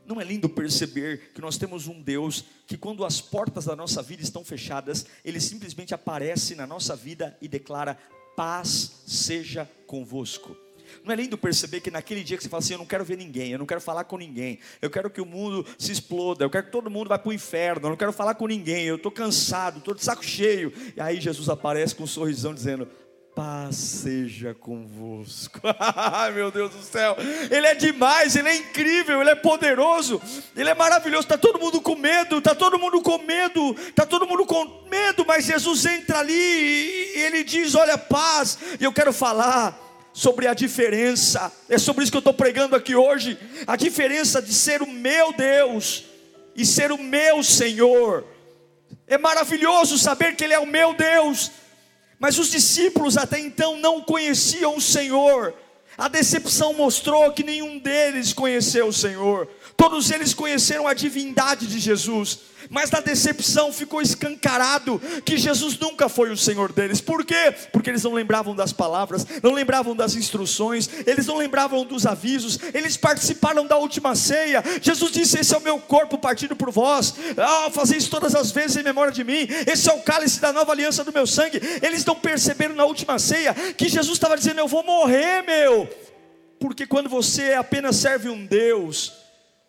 Não 0.06 0.20
é 0.20 0.24
lindo 0.24 0.48
perceber 0.48 1.32
que 1.34 1.40
nós 1.40 1.56
temos 1.56 1.86
um 1.86 2.00
Deus 2.00 2.44
que, 2.66 2.76
quando 2.76 3.04
as 3.04 3.20
portas 3.20 3.64
da 3.64 3.74
nossa 3.76 4.02
vida 4.02 4.22
estão 4.22 4.44
fechadas, 4.44 5.06
Ele 5.24 5.40
simplesmente 5.40 5.94
aparece 5.94 6.54
na 6.54 6.66
nossa 6.66 6.94
vida 6.94 7.36
e 7.40 7.48
declara: 7.48 7.98
paz 8.36 9.02
seja 9.06 9.68
convosco. 9.86 10.56
Não 11.02 11.12
é 11.12 11.16
lindo 11.16 11.36
perceber 11.36 11.80
que 11.80 11.90
naquele 11.90 12.22
dia 12.22 12.36
que 12.36 12.42
você 12.42 12.48
fala 12.48 12.62
assim: 12.62 12.74
Eu 12.74 12.78
não 12.78 12.86
quero 12.86 13.04
ver 13.04 13.16
ninguém, 13.16 13.50
eu 13.50 13.58
não 13.58 13.66
quero 13.66 13.80
falar 13.80 14.04
com 14.04 14.16
ninguém, 14.16 14.58
eu 14.80 14.90
quero 14.90 15.10
que 15.10 15.20
o 15.20 15.26
mundo 15.26 15.66
se 15.78 15.90
exploda, 15.90 16.44
eu 16.44 16.50
quero 16.50 16.66
que 16.66 16.72
todo 16.72 16.90
mundo 16.90 17.08
vá 17.08 17.18
para 17.18 17.30
o 17.30 17.32
inferno, 17.32 17.86
eu 17.86 17.90
não 17.90 17.96
quero 17.96 18.12
falar 18.12 18.34
com 18.34 18.46
ninguém, 18.46 18.84
eu 18.84 18.96
estou 18.96 19.10
cansado, 19.10 19.78
estou 19.78 19.94
de 19.94 20.04
saco 20.04 20.24
cheio. 20.24 20.72
E 20.96 21.00
aí 21.00 21.20
Jesus 21.20 21.48
aparece 21.48 21.94
com 21.94 22.04
um 22.04 22.06
sorrisão 22.06 22.54
dizendo: 22.54 22.88
paz 23.34 23.76
seja 23.76 24.54
convosco. 24.54 25.60
Meu 26.32 26.50
Deus 26.50 26.70
do 26.70 26.82
céu. 26.82 27.16
Ele 27.50 27.66
é 27.66 27.74
demais, 27.74 28.36
ele 28.36 28.48
é 28.48 28.56
incrível, 28.56 29.20
ele 29.20 29.30
é 29.30 29.34
poderoso, 29.34 30.22
ele 30.56 30.70
é 30.70 30.74
maravilhoso. 30.74 31.24
Está 31.24 31.36
todo 31.36 31.58
mundo 31.58 31.80
com 31.80 31.96
medo, 31.96 32.38
está 32.38 32.54
todo 32.54 32.78
mundo 32.78 33.02
com 33.02 33.18
medo, 33.18 33.74
está 33.88 34.06
todo 34.06 34.26
mundo 34.26 34.46
com 34.46 34.84
medo, 34.88 35.24
mas 35.26 35.44
Jesus 35.44 35.84
entra 35.84 36.20
ali 36.20 36.32
e 36.32 37.20
ele 37.22 37.42
diz: 37.42 37.74
Olha, 37.74 37.98
paz. 37.98 38.58
E 38.80 38.84
eu 38.84 38.92
quero 38.92 39.12
falar 39.12 39.80
sobre 40.12 40.46
a 40.46 40.54
diferença, 40.54 41.52
é 41.68 41.76
sobre 41.76 42.04
isso 42.04 42.12
que 42.12 42.16
eu 42.16 42.20
estou 42.20 42.34
pregando 42.34 42.76
aqui 42.76 42.94
hoje. 42.94 43.36
A 43.66 43.74
diferença 43.74 44.40
de 44.40 44.54
ser 44.54 44.80
o 44.80 44.86
meu 44.86 45.32
Deus 45.32 46.04
e 46.54 46.64
ser 46.64 46.92
o 46.92 46.98
meu 46.98 47.42
Senhor. 47.42 48.24
É 49.08 49.18
maravilhoso 49.18 49.98
saber 49.98 50.36
que 50.36 50.44
Ele 50.44 50.54
é 50.54 50.58
o 50.58 50.66
meu 50.66 50.94
Deus 50.94 51.50
mas 52.18 52.38
os 52.38 52.50
discípulos 52.50 53.16
até 53.16 53.38
então 53.38 53.78
não 53.80 54.00
conheciam 54.00 54.76
o 54.76 54.80
Senhor. 54.80 55.54
A 55.96 56.08
decepção 56.08 56.74
mostrou 56.74 57.32
que 57.32 57.44
nenhum 57.44 57.78
deles 57.78 58.32
conheceu 58.32 58.88
o 58.88 58.92
Senhor. 58.92 59.48
Todos 59.76 60.10
eles 60.10 60.34
conheceram 60.34 60.88
a 60.88 60.94
divindade 60.94 61.66
de 61.66 61.78
Jesus 61.78 62.40
mas 62.70 62.90
na 62.90 63.00
decepção 63.00 63.72
ficou 63.72 64.00
escancarado 64.00 65.00
que 65.24 65.36
Jesus 65.36 65.78
nunca 65.78 66.08
foi 66.08 66.30
o 66.30 66.36
Senhor 66.36 66.72
deles. 66.72 67.00
Por 67.00 67.24
quê? 67.24 67.54
Porque 67.72 67.90
eles 67.90 68.02
não 68.02 68.12
lembravam 68.12 68.54
das 68.54 68.72
palavras, 68.72 69.26
não 69.42 69.52
lembravam 69.52 69.94
das 69.94 70.14
instruções, 70.14 70.88
eles 71.06 71.26
não 71.26 71.36
lembravam 71.36 71.84
dos 71.84 72.06
avisos, 72.06 72.58
eles 72.72 72.96
participaram 72.96 73.66
da 73.66 73.76
última 73.76 74.14
ceia. 74.14 74.62
Jesus 74.80 75.12
disse: 75.12 75.38
Esse 75.38 75.54
é 75.54 75.58
o 75.58 75.62
meu 75.62 75.78
corpo 75.78 76.18
partido 76.18 76.56
por 76.56 76.70
vós, 76.70 77.14
ah, 77.36 77.70
fazer 77.70 77.96
isso 77.96 78.10
todas 78.10 78.34
as 78.34 78.50
vezes 78.50 78.76
em 78.76 78.82
memória 78.82 79.12
de 79.12 79.24
mim. 79.24 79.46
Esse 79.66 79.88
é 79.88 79.92
o 79.92 80.02
cálice 80.02 80.40
da 80.40 80.52
nova 80.52 80.72
aliança 80.72 81.04
do 81.04 81.12
meu 81.12 81.26
sangue. 81.26 81.60
Eles 81.82 82.04
não 82.04 82.14
perceberam 82.14 82.74
na 82.74 82.84
última 82.84 83.18
ceia 83.18 83.54
que 83.76 83.88
Jesus 83.88 84.16
estava 84.16 84.36
dizendo: 84.36 84.60
Eu 84.60 84.68
vou 84.68 84.84
morrer, 84.84 85.42
meu. 85.42 85.88
Porque 86.58 86.86
quando 86.86 87.08
você 87.08 87.52
apenas 87.52 87.96
serve 87.96 88.28
um 88.28 88.46
Deus, 88.46 89.12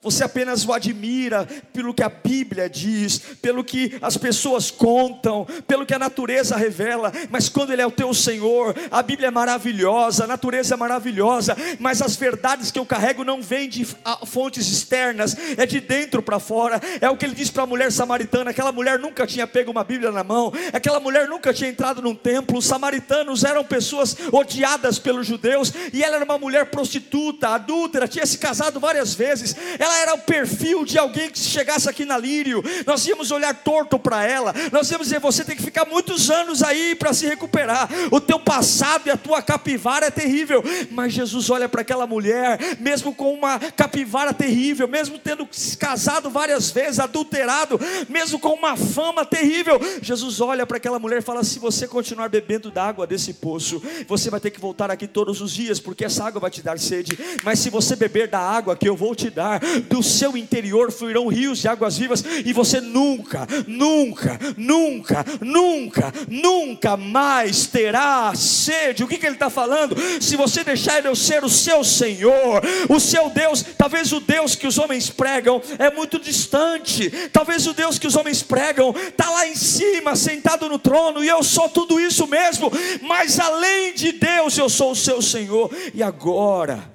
você 0.06 0.24
apenas 0.24 0.64
o 0.64 0.72
admira 0.72 1.48
pelo 1.74 1.94
que 1.94 2.04
a 2.04 2.10
Bíblia 2.10 2.70
diz, 2.70 3.18
pelo 3.42 3.64
que 3.64 3.98
as 4.02 4.16
pessoas 4.16 4.70
contam, 4.70 5.48
pelo 5.68 5.84
que 5.84 5.96
a 5.96 6.00
natureza 6.00 6.56
revela, 6.56 7.12
mas 7.32 7.50
quando 7.50 7.74
Ele 7.74 7.82
é 7.82 7.88
o 7.88 7.92
teu 7.92 8.14
Senhor, 8.14 8.76
a 8.92 9.02
Bíblia 9.02 9.30
é 9.30 9.32
maravilhosa, 9.32 10.26
a 10.26 10.28
natureza 10.28 10.76
é 10.76 10.78
maravilhosa, 10.78 11.58
mas 11.80 12.04
as 12.04 12.16
verdades 12.16 12.70
que 12.70 12.78
eu 12.78 12.86
carrego 12.86 13.24
não 13.24 13.42
vêm 13.42 13.68
de 13.68 13.84
fontes 14.28 14.72
externas, 14.72 15.36
é 15.58 15.66
de 15.66 15.80
dentro 15.80 16.22
para 16.22 16.40
fora. 16.40 16.80
É 17.02 17.10
o 17.10 17.18
que 17.18 17.26
ele 17.26 17.34
diz 17.34 17.50
para 17.50 17.64
a 17.64 17.68
mulher 17.68 17.92
samaritana: 17.92 18.52
aquela 18.52 18.72
mulher 18.72 19.00
nunca 19.00 19.26
tinha 19.26 19.48
pego 19.48 19.72
uma 19.72 19.84
Bíblia 19.84 20.12
na 20.12 20.24
mão, 20.24 20.54
aquela 20.72 21.00
mulher 21.00 21.28
nunca 21.28 21.52
tinha 21.52 21.70
entrado 21.70 22.02
num 22.02 22.14
templo. 22.14 22.60
Os 22.60 22.66
samaritanos 22.66 23.44
eram 23.44 23.64
pessoas 23.64 24.16
odiadas 24.32 25.00
pelos 25.00 25.26
judeus, 25.26 25.74
e 25.92 26.04
ela 26.04 26.18
era 26.18 26.26
uma 26.26 26.38
mulher 26.38 26.68
prostituta, 26.68 27.50
adúltera, 27.50 28.08
tinha 28.08 28.26
se 28.26 28.38
casado 28.38 28.80
várias 28.80 29.16
vezes. 29.16 29.56
Ela 29.80 29.95
era 29.98 30.14
o 30.14 30.20
perfil 30.20 30.86
de 30.86 30.98
alguém 30.98 31.30
que 31.30 31.40
se 31.40 31.50
chegasse 31.50 31.90
aqui 31.90 32.06
na 32.06 32.18
Lírio, 32.18 32.64
nós 32.86 33.06
íamos 33.06 33.32
olhar 33.32 33.54
torto 33.54 33.98
para 33.98 34.26
ela, 34.26 34.54
nós 34.72 34.90
íamos 34.90 35.08
dizer: 35.08 35.20
você 35.20 35.44
tem 35.44 35.56
que 35.56 35.64
ficar 35.64 35.86
muitos 35.86 36.30
anos 36.30 36.64
aí 36.64 36.96
para 36.96 37.14
se 37.14 37.26
recuperar. 37.26 37.90
O 38.12 38.20
teu 38.20 38.40
passado 38.40 39.08
e 39.08 39.12
a 39.12 39.18
tua 39.18 39.42
capivara 39.42 40.08
é 40.08 40.12
terrível, 40.12 40.64
mas 40.92 41.14
Jesus 41.14 41.50
olha 41.50 41.68
para 41.68 41.82
aquela 41.82 42.08
mulher, 42.08 42.60
mesmo 42.80 43.14
com 43.14 43.34
uma 43.34 43.60
capivara 43.60 44.34
terrível, 44.34 44.88
mesmo 44.88 45.18
tendo 45.18 45.48
se 45.52 45.78
casado 45.78 46.30
várias 46.30 46.72
vezes, 46.72 47.00
adulterado, 47.00 47.80
mesmo 48.10 48.40
com 48.40 48.54
uma 48.54 48.76
fama 48.76 49.26
terrível, 49.26 49.80
Jesus 50.02 50.42
olha 50.42 50.66
para 50.66 50.78
aquela 50.78 51.00
mulher 51.00 51.20
e 51.20 51.22
fala: 51.22 51.44
se 51.44 51.60
você 51.60 51.88
continuar 51.88 52.30
bebendo 52.30 52.72
da 52.72 52.84
água 52.84 53.08
desse 53.08 53.34
poço, 53.34 53.82
você 54.08 54.30
vai 54.30 54.40
ter 54.40 54.52
que 54.52 54.60
voltar 54.60 54.92
aqui 54.92 55.08
todos 55.08 55.42
os 55.42 55.52
dias, 55.52 55.80
porque 55.80 56.06
essa 56.06 56.26
água 56.26 56.42
vai 56.42 56.52
te 56.52 56.62
dar 56.62 56.80
sede, 56.80 57.18
mas 57.44 57.60
se 57.60 57.70
você 57.70 57.96
beber 57.96 58.28
da 58.28 58.40
água 58.40 58.76
que 58.76 58.88
eu 58.88 58.96
vou 58.96 59.16
te 59.16 59.30
dar, 59.30 59.60
do 59.86 60.04
seu 60.04 60.36
interior 60.36 60.92
fluirão 60.92 61.28
rios 61.28 61.60
de 61.60 61.68
águas 61.68 61.98
vivas, 61.98 62.24
e 62.46 62.52
você 62.52 62.82
nunca, 62.82 63.48
nunca, 63.68 64.40
nunca, 64.58 65.26
nunca, 65.42 66.14
nunca 66.30 66.98
mais 66.98 67.68
terá 67.68 68.34
sede. 68.36 69.04
O 69.04 69.08
que, 69.08 69.18
que 69.18 69.26
ele 69.26 69.36
está 69.36 69.50
falando? 69.50 69.96
Se 70.22 70.36
você 70.36 70.64
deixar 70.64 70.98
ele 70.98 71.16
ser 71.16 71.44
o 71.44 71.50
seu 71.50 71.84
Senhor, 71.84 72.62
o 72.90 73.00
seu 73.00 73.30
Deus, 73.30 73.64
talvez 73.78 74.12
o 74.12 74.20
Deus 74.20 74.56
que 74.56 74.68
os 74.68 74.78
homens 74.78 75.10
pregam 75.10 75.62
é 75.78 75.92
muito 75.92 76.20
distante, 76.20 77.10
talvez 77.32 77.68
o 77.68 77.74
Deus 77.74 78.00
que 78.00 78.08
os 78.08 78.16
homens 78.16 78.42
pregam 78.42 78.94
está 79.08 79.30
lá 79.30 79.48
em 79.48 79.56
cima, 79.56 80.16
sentado 80.16 80.68
no 80.68 80.80
trono, 80.80 81.24
e 81.24 81.28
eu 81.28 81.44
sou 81.44 81.70
tudo 81.70 82.00
isso 82.00 82.28
mesmo, 82.28 82.72
mas 83.02 83.40
além 83.40 83.94
de 83.94 84.12
Deus, 84.12 84.58
eu 84.58 84.70
sou 84.70 84.92
o 84.92 84.96
seu 84.96 85.22
Senhor, 85.22 85.72
e 85.94 86.02
agora 86.02 86.95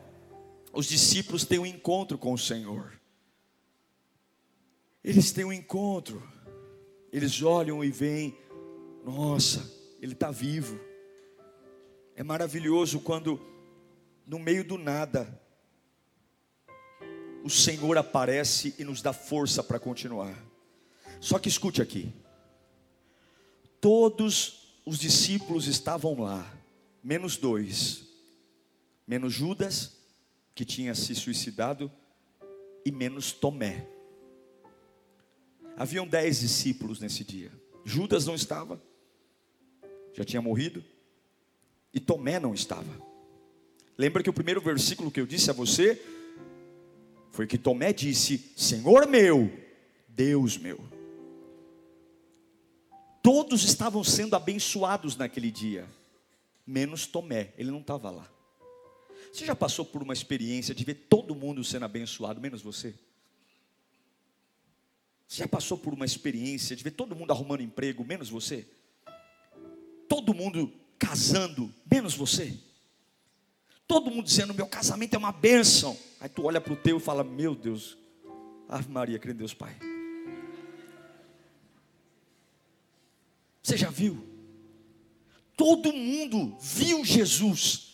os 0.72 0.86
discípulos 0.86 1.44
têm 1.44 1.58
um 1.58 1.66
encontro 1.66 2.16
com 2.16 2.32
o 2.32 2.38
Senhor. 2.38 3.00
Eles 5.02 5.32
têm 5.32 5.44
um 5.44 5.52
encontro. 5.52 6.22
Eles 7.12 7.42
olham 7.42 7.82
e 7.82 7.90
veem, 7.90 8.36
nossa, 9.04 9.68
ele 10.00 10.12
está 10.12 10.30
vivo. 10.30 10.78
É 12.14 12.22
maravilhoso 12.22 13.00
quando, 13.00 13.40
no 14.26 14.38
meio 14.38 14.62
do 14.62 14.78
nada, 14.78 15.40
o 17.42 17.50
Senhor 17.50 17.96
aparece 17.96 18.74
e 18.78 18.84
nos 18.84 19.02
dá 19.02 19.12
força 19.12 19.62
para 19.62 19.78
continuar. 19.78 20.36
Só 21.20 21.38
que 21.38 21.48
escute 21.48 21.82
aqui: 21.82 22.12
todos 23.80 24.80
os 24.86 24.98
discípulos 24.98 25.66
estavam 25.66 26.20
lá, 26.20 26.54
menos 27.02 27.36
dois, 27.36 28.06
menos 29.06 29.32
Judas, 29.32 29.99
que 30.60 30.64
tinha 30.66 30.94
se 30.94 31.14
suicidado, 31.14 31.90
e 32.84 32.92
menos 32.92 33.32
Tomé. 33.32 33.88
Haviam 35.74 36.06
dez 36.06 36.40
discípulos 36.40 37.00
nesse 37.00 37.24
dia. 37.24 37.50
Judas 37.82 38.26
não 38.26 38.34
estava, 38.34 38.78
já 40.12 40.22
tinha 40.22 40.42
morrido, 40.42 40.84
e 41.94 41.98
Tomé 41.98 42.38
não 42.38 42.52
estava. 42.52 42.94
Lembra 43.96 44.22
que 44.22 44.28
o 44.28 44.34
primeiro 44.34 44.60
versículo 44.60 45.10
que 45.10 45.18
eu 45.18 45.26
disse 45.26 45.48
a 45.48 45.54
você 45.54 45.98
foi 47.30 47.46
que 47.46 47.56
Tomé 47.56 47.94
disse: 47.94 48.52
Senhor 48.54 49.06
meu, 49.08 49.50
Deus 50.08 50.58
meu. 50.58 50.78
Todos 53.22 53.64
estavam 53.64 54.04
sendo 54.04 54.36
abençoados 54.36 55.16
naquele 55.16 55.50
dia, 55.50 55.88
menos 56.66 57.06
Tomé, 57.06 57.54
ele 57.56 57.70
não 57.70 57.80
estava 57.80 58.10
lá. 58.10 58.30
Você 59.32 59.46
já 59.46 59.54
passou 59.54 59.84
por 59.84 60.02
uma 60.02 60.12
experiência 60.12 60.74
de 60.74 60.84
ver 60.84 60.94
todo 60.94 61.34
mundo 61.34 61.62
sendo 61.62 61.84
abençoado, 61.84 62.40
menos 62.40 62.62
você? 62.62 62.94
Você 65.26 65.38
já 65.38 65.48
passou 65.48 65.78
por 65.78 65.94
uma 65.94 66.04
experiência 66.04 66.74
de 66.74 66.82
ver 66.82 66.90
todo 66.90 67.14
mundo 67.14 67.30
arrumando 67.30 67.62
emprego, 67.62 68.04
menos 68.04 68.28
você? 68.28 68.66
Todo 70.08 70.34
mundo 70.34 70.72
casando, 70.98 71.72
menos 71.90 72.14
você? 72.14 72.58
Todo 73.86 74.10
mundo 74.10 74.24
dizendo: 74.24 74.52
meu 74.52 74.66
casamento 74.66 75.14
é 75.14 75.18
uma 75.18 75.30
bênção. 75.30 75.96
Aí 76.20 76.28
tu 76.28 76.44
olha 76.44 76.60
para 76.60 76.72
o 76.72 76.76
teu 76.76 76.96
e 76.96 77.00
fala: 77.00 77.22
meu 77.22 77.54
Deus, 77.54 77.96
Ave 78.68 78.90
Maria, 78.90 79.18
crê 79.18 79.32
em 79.32 79.36
Deus 79.36 79.54
Pai. 79.54 79.76
Você 83.62 83.76
já 83.76 83.90
viu? 83.90 84.26
Todo 85.56 85.92
mundo 85.92 86.56
viu 86.60 87.04
Jesus. 87.04 87.89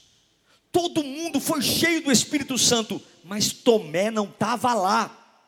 Todo 0.76 1.02
mundo 1.02 1.40
foi 1.40 1.62
cheio 1.62 2.02
do 2.02 2.12
Espírito 2.12 2.58
Santo, 2.58 3.00
mas 3.24 3.50
Tomé 3.50 4.10
não 4.10 4.26
estava 4.26 4.74
lá. 4.74 5.40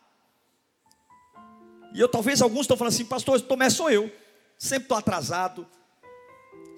E 1.92 2.00
eu 2.00 2.08
talvez 2.08 2.40
alguns 2.40 2.62
estão 2.62 2.78
falando 2.78 2.94
assim, 2.94 3.04
pastor, 3.04 3.38
Tomé 3.42 3.68
sou 3.68 3.90
eu. 3.90 4.10
Sempre 4.56 4.84
estou 4.84 4.96
atrasado, 4.96 5.68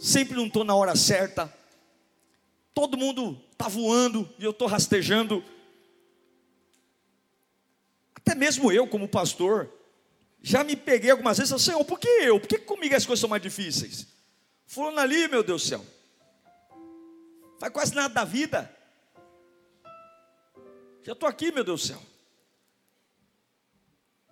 sempre 0.01 0.35
não 0.35 0.49
estou 0.49 0.65
na 0.65 0.75
hora 0.75 0.97
certa. 0.97 1.57
Todo 2.75 2.99
mundo 2.99 3.41
está 3.53 3.69
voando 3.69 4.29
e 4.37 4.43
eu 4.43 4.51
estou 4.51 4.67
rastejando. 4.67 5.45
Até 8.17 8.35
mesmo 8.35 8.73
eu, 8.73 8.85
como 8.89 9.07
pastor, 9.07 9.73
já 10.43 10.65
me 10.65 10.75
peguei 10.75 11.13
algumas 11.13 11.39
vezes 11.39 11.51
e 11.51 11.55
falei, 11.55 11.67
Senhor, 11.67 11.85
por 11.85 12.01
que 12.01 12.09
eu? 12.09 12.41
Por 12.41 12.49
que 12.49 12.59
comigo 12.59 12.97
as 12.97 13.07
coisas 13.07 13.21
são 13.21 13.31
mais 13.31 13.45
difíceis? 13.45 14.09
Fulano 14.67 14.99
ali, 14.99 15.29
meu 15.29 15.45
Deus 15.45 15.63
do 15.63 15.69
céu. 15.69 16.00
Faz 17.61 17.73
quase 17.73 17.95
nada 17.95 18.13
da 18.13 18.25
vida. 18.25 18.75
Já 21.05 21.13
estou 21.13 21.29
aqui, 21.29 21.53
meu 21.53 21.63
Deus 21.63 21.83
do 21.83 21.87
céu. 21.87 22.03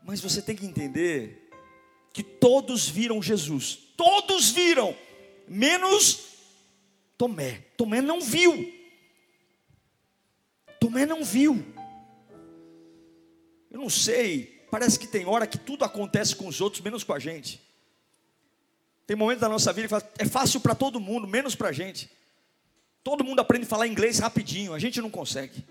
Mas 0.03 0.21
você 0.21 0.43
tem 0.43 0.57
que 0.57 0.67
entender 0.67 1.49
que 2.12 2.25
todos 2.25 2.88
viram 2.88 3.23
Jesus. 3.23 3.79
Todos 3.97 4.51
viram, 4.51 4.97
menos 5.47 6.27
Tomé. 7.17 7.64
Tomé 7.77 8.01
não 8.01 8.21
viu. 8.21 8.75
Tomé 10.81 11.07
não 11.07 11.25
viu. 11.25 11.64
Eu 13.71 13.79
não 13.79 13.91
sei 13.91 14.59
Parece 14.71 14.99
que 14.99 15.07
tem 15.07 15.27
hora 15.27 15.47
que 15.47 15.59
tudo 15.59 15.85
acontece 15.85 16.37
com 16.37 16.47
os 16.47 16.61
outros, 16.61 16.83
menos 16.83 17.03
com 17.03 17.12
a 17.12 17.19
gente. 17.19 17.61
Tem 19.07 19.17
momentos 19.17 19.41
da 19.41 19.49
nossa 19.49 19.73
vida 19.73 19.88
que 19.88 20.23
é 20.23 20.27
fácil 20.27 20.61
para 20.61 20.75
todo 20.75 21.01
mundo, 21.01 21.27
menos 21.27 21.55
para 21.55 21.71
a 21.71 21.73
gente. 21.73 22.11
Todo 23.02 23.24
mundo 23.24 23.40
aprende 23.40 23.64
a 23.64 23.68
falar 23.68 23.87
inglês 23.87 24.18
rapidinho, 24.18 24.74
a 24.74 24.78
gente 24.78 25.00
não 25.00 25.11
consegue. 25.11 25.64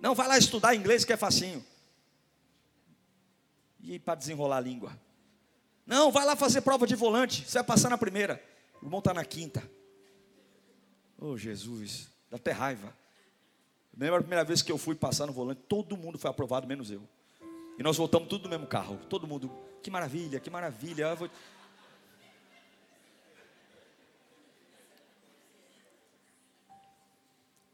Não, 0.00 0.14
vai 0.14 0.28
lá 0.28 0.38
estudar 0.38 0.74
inglês 0.74 1.04
que 1.04 1.12
é 1.12 1.16
facinho. 1.16 1.64
E 3.80 3.98
para 3.98 4.14
desenrolar 4.14 4.58
a 4.58 4.60
língua? 4.60 4.98
Não, 5.86 6.12
vai 6.12 6.24
lá 6.24 6.36
fazer 6.36 6.60
prova 6.60 6.86
de 6.86 6.94
volante, 6.94 7.44
você 7.46 7.58
vai 7.58 7.64
passar 7.64 7.88
na 7.88 7.98
primeira. 7.98 8.42
O 8.80 8.86
irmão 8.86 8.98
está 8.98 9.14
na 9.14 9.24
quinta. 9.24 9.62
Oh 11.18 11.36
Jesus, 11.36 12.08
dá 12.30 12.36
até 12.36 12.52
raiva. 12.52 12.94
Lembra 13.96 14.18
a 14.18 14.22
primeira 14.22 14.44
vez 14.44 14.62
que 14.62 14.70
eu 14.70 14.78
fui 14.78 14.94
passar 14.94 15.26
no 15.26 15.32
volante, 15.32 15.60
todo 15.68 15.96
mundo 15.96 16.18
foi 16.18 16.30
aprovado, 16.30 16.66
menos 16.68 16.90
eu. 16.90 17.02
E 17.78 17.82
nós 17.82 17.96
voltamos 17.96 18.28
tudo 18.28 18.44
no 18.44 18.50
mesmo 18.50 18.66
carro. 18.66 18.98
Todo 19.08 19.26
mundo, 19.26 19.50
que 19.82 19.90
maravilha, 19.90 20.38
que 20.38 20.50
maravilha. 20.50 21.16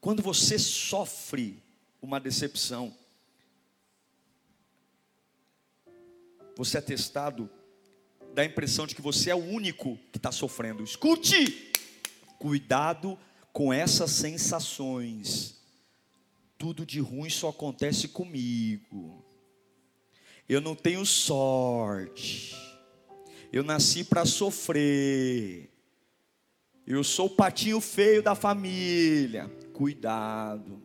Quando 0.05 0.23
você 0.23 0.59
sofre 0.59 1.63
uma 2.03 2.21
decepção, 2.21 2.95
você 6.55 6.77
é 6.77 6.81
testado, 6.83 7.49
dá 8.35 8.43
a 8.43 8.45
impressão 8.45 8.87
de 8.87 8.95
que 8.95 9.01
você 9.01 9.31
é 9.31 9.35
o 9.35 9.43
único 9.43 9.99
que 10.13 10.19
está 10.19 10.31
sofrendo. 10.31 10.85
Escute! 10.85 11.73
Cuidado 12.39 13.19
com 13.51 13.73
essas 13.73 14.11
sensações. 14.11 15.59
Tudo 16.59 16.85
de 16.85 17.01
ruim 17.01 17.31
só 17.31 17.49
acontece 17.49 18.07
comigo. 18.07 19.25
Eu 20.47 20.61
não 20.61 20.77
tenho 20.77 21.07
sorte. 21.07 22.55
Eu 23.51 23.65
nasci 23.65 24.05
para 24.05 24.27
sofrer. 24.27 25.74
Eu 26.87 27.03
sou 27.03 27.27
o 27.27 27.31
patinho 27.31 27.81
feio 27.81 28.23
da 28.23 28.35
família. 28.35 29.49
Cuidado. 29.73 30.83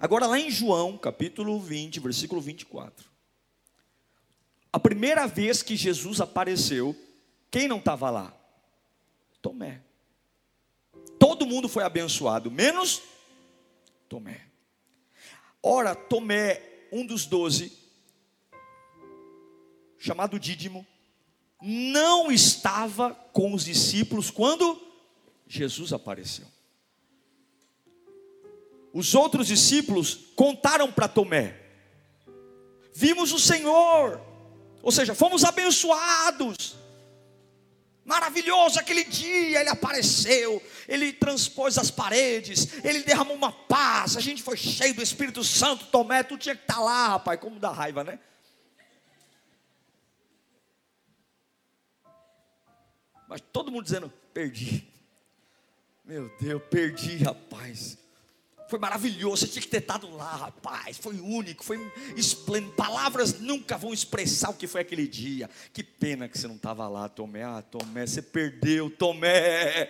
Agora, 0.00 0.26
lá 0.26 0.38
em 0.38 0.50
João, 0.50 0.98
capítulo 0.98 1.60
20, 1.60 2.00
versículo 2.00 2.40
24. 2.40 3.08
A 4.72 4.80
primeira 4.80 5.26
vez 5.26 5.62
que 5.62 5.76
Jesus 5.76 6.20
apareceu, 6.20 6.96
quem 7.48 7.68
não 7.68 7.78
estava 7.78 8.10
lá? 8.10 8.34
Tomé. 9.40 9.82
Todo 11.18 11.46
mundo 11.46 11.68
foi 11.68 11.84
abençoado, 11.84 12.50
menos 12.50 13.02
Tomé. 14.08 14.46
Ora, 15.62 15.94
Tomé, 15.94 16.88
um 16.90 17.06
dos 17.06 17.26
doze, 17.26 17.72
chamado 19.96 20.40
Dídimo, 20.40 20.84
não 21.62 22.32
estava 22.32 23.14
com 23.32 23.54
os 23.54 23.64
discípulos 23.64 24.30
quando 24.30 24.89
Jesus 25.50 25.92
apareceu. 25.92 26.46
Os 28.92 29.16
outros 29.16 29.48
discípulos 29.48 30.14
contaram 30.36 30.92
para 30.92 31.08
Tomé: 31.08 31.60
Vimos 32.94 33.32
o 33.32 33.38
Senhor, 33.38 34.20
ou 34.80 34.92
seja, 34.92 35.12
fomos 35.12 35.44
abençoados. 35.44 36.76
Maravilhoso 38.04 38.78
aquele 38.78 39.04
dia, 39.04 39.60
ele 39.60 39.68
apareceu, 39.68 40.62
ele 40.88 41.12
transpôs 41.12 41.76
as 41.76 41.90
paredes, 41.90 42.84
ele 42.84 43.02
derramou 43.02 43.36
uma 43.36 43.52
paz, 43.52 44.16
a 44.16 44.20
gente 44.20 44.42
foi 44.42 44.56
cheio 44.56 44.94
do 44.94 45.02
Espírito 45.02 45.42
Santo. 45.42 45.86
Tomé, 45.86 46.22
tu 46.22 46.38
tinha 46.38 46.54
que 46.54 46.62
estar 46.62 46.74
tá 46.74 46.80
lá, 46.80 47.08
rapaz, 47.08 47.40
como 47.40 47.58
dá 47.58 47.70
raiva, 47.70 48.04
né? 48.04 48.20
Mas 53.28 53.40
todo 53.52 53.70
mundo 53.72 53.84
dizendo: 53.84 54.12
perdi. 54.32 54.89
Meu 56.10 56.28
Deus, 56.40 56.60
perdi, 56.68 57.18
rapaz. 57.18 57.96
Foi 58.68 58.80
maravilhoso, 58.80 59.46
você 59.46 59.46
tinha 59.46 59.62
que 59.62 59.68
ter 59.68 59.80
estado 59.80 60.10
lá, 60.10 60.34
rapaz. 60.34 60.96
Foi 60.96 61.20
único, 61.20 61.62
foi 61.62 61.78
esplêndido. 62.16 62.72
Palavras 62.72 63.38
nunca 63.38 63.78
vão 63.78 63.94
expressar 63.94 64.50
o 64.50 64.54
que 64.54 64.66
foi 64.66 64.80
aquele 64.80 65.06
dia. 65.06 65.48
Que 65.72 65.84
pena 65.84 66.28
que 66.28 66.36
você 66.36 66.48
não 66.48 66.56
estava 66.56 66.88
lá, 66.88 67.08
Tomé. 67.08 67.44
Ah, 67.44 67.62
Tomé, 67.62 68.08
você 68.08 68.20
perdeu, 68.20 68.90
Tomé. 68.90 69.88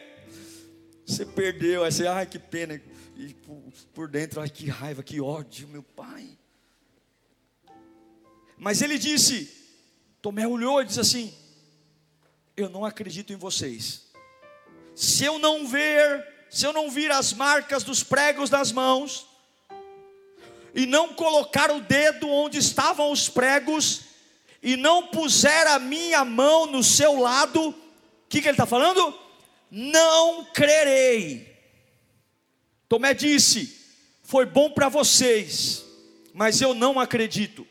Você 1.07 1.25
perdeu. 1.25 1.85
Aí 1.85 1.91
você, 1.91 2.07
ai, 2.07 2.27
que 2.27 2.39
pena. 2.39 2.79
E 3.17 3.33
por, 3.33 3.73
por 3.95 4.07
dentro, 4.07 4.43
ai, 4.43 4.51
que 4.51 4.69
raiva, 4.69 5.03
que 5.03 5.23
ódio, 5.23 5.69
meu 5.69 5.83
pai. 5.83 6.29
Mas 8.59 8.83
ele 8.83 8.99
disse, 8.99 9.51
Tomé 10.21 10.47
olhou 10.47 10.83
e 10.83 10.85
disse 10.85 11.01
assim: 11.01 11.35
eu 12.55 12.69
não 12.69 12.85
acredito 12.85 13.33
em 13.33 13.37
vocês. 13.37 14.10
Se 15.01 15.25
eu 15.25 15.39
não 15.39 15.67
ver, 15.67 16.29
se 16.51 16.67
eu 16.67 16.75
não 16.75 16.91
vir 16.91 17.11
as 17.11 17.33
marcas 17.33 17.83
dos 17.83 18.03
pregos 18.03 18.51
nas 18.51 18.71
mãos, 18.71 19.27
e 20.75 20.85
não 20.85 21.15
colocar 21.15 21.71
o 21.71 21.81
dedo 21.81 22.29
onde 22.29 22.59
estavam 22.59 23.11
os 23.11 23.27
pregos, 23.27 24.03
e 24.63 24.77
não 24.77 25.07
puser 25.07 25.67
a 25.69 25.79
minha 25.79 26.23
mão 26.23 26.67
no 26.67 26.85
seu 26.85 27.19
lado, 27.19 27.71
o 27.71 27.75
que, 28.29 28.43
que 28.43 28.49
ele 28.49 28.53
está 28.53 28.67
falando? 28.67 29.19
Não 29.71 30.45
crerei. 30.53 31.51
Tomé 32.87 33.15
disse: 33.15 33.81
Foi 34.23 34.45
bom 34.45 34.69
para 34.71 34.91
vocês, 34.91 35.83
mas 36.35 36.61
eu 36.61 36.75
não 36.75 37.01
acredito. 37.01 37.67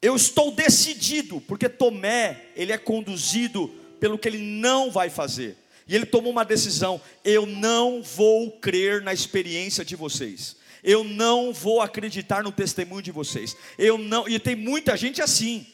Eu 0.00 0.16
estou 0.16 0.52
decidido, 0.52 1.38
porque 1.42 1.68
Tomé, 1.68 2.46
ele 2.56 2.72
é 2.72 2.78
conduzido 2.78 3.84
pelo 4.00 4.18
que 4.18 4.28
ele 4.28 4.38
não 4.38 4.90
vai 4.90 5.10
fazer. 5.10 5.56
E 5.86 5.94
ele 5.94 6.06
tomou 6.06 6.32
uma 6.32 6.44
decisão: 6.44 7.00
eu 7.24 7.46
não 7.46 8.02
vou 8.02 8.52
crer 8.52 9.02
na 9.02 9.12
experiência 9.12 9.84
de 9.84 9.94
vocês. 9.94 10.56
Eu 10.82 11.02
não 11.02 11.52
vou 11.52 11.80
acreditar 11.80 12.42
no 12.42 12.52
testemunho 12.52 13.02
de 13.02 13.10
vocês. 13.10 13.56
Eu 13.76 13.98
não, 13.98 14.28
e 14.28 14.38
tem 14.38 14.54
muita 14.54 14.96
gente 14.96 15.20
assim 15.20 15.66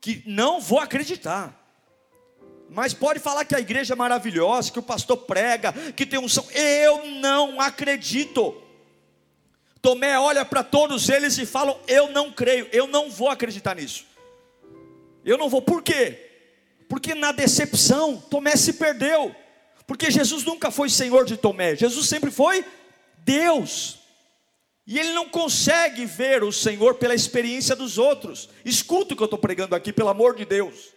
que 0.00 0.22
não 0.26 0.60
vou 0.60 0.80
acreditar. 0.80 1.58
Mas 2.68 2.94
pode 2.94 3.20
falar 3.20 3.44
que 3.44 3.54
a 3.54 3.60
igreja 3.60 3.92
é 3.92 3.96
maravilhosa, 3.96 4.72
que 4.72 4.78
o 4.78 4.82
pastor 4.82 5.18
prega, 5.18 5.72
que 5.94 6.06
tem 6.06 6.18
um 6.18 6.28
som. 6.28 6.46
Eu 6.52 7.06
não 7.20 7.60
acredito. 7.60 8.60
Tomé 9.80 10.18
olha 10.18 10.44
para 10.44 10.62
todos 10.62 11.08
eles 11.08 11.36
e 11.38 11.44
fala: 11.44 11.78
Eu 11.86 12.10
não 12.10 12.32
creio, 12.32 12.68
eu 12.72 12.86
não 12.86 13.10
vou 13.10 13.28
acreditar 13.28 13.76
nisso. 13.76 14.06
Eu 15.24 15.36
não 15.36 15.48
vou, 15.48 15.60
por 15.60 15.82
quê? 15.82 16.31
Porque 16.92 17.14
na 17.14 17.32
decepção, 17.32 18.22
Tomé 18.28 18.54
se 18.54 18.74
perdeu. 18.74 19.34
Porque 19.86 20.10
Jesus 20.10 20.44
nunca 20.44 20.70
foi 20.70 20.90
Senhor 20.90 21.24
de 21.24 21.38
Tomé, 21.38 21.74
Jesus 21.74 22.06
sempre 22.06 22.30
foi 22.30 22.62
Deus. 23.16 23.98
E 24.86 24.98
ele 24.98 25.14
não 25.14 25.26
consegue 25.26 26.04
ver 26.04 26.44
o 26.44 26.52
Senhor 26.52 26.96
pela 26.96 27.14
experiência 27.14 27.74
dos 27.74 27.96
outros. 27.96 28.50
Escuta 28.62 29.14
o 29.14 29.16
que 29.16 29.22
eu 29.22 29.24
estou 29.24 29.38
pregando 29.38 29.74
aqui, 29.74 29.90
pelo 29.90 30.10
amor 30.10 30.36
de 30.36 30.44
Deus. 30.44 30.90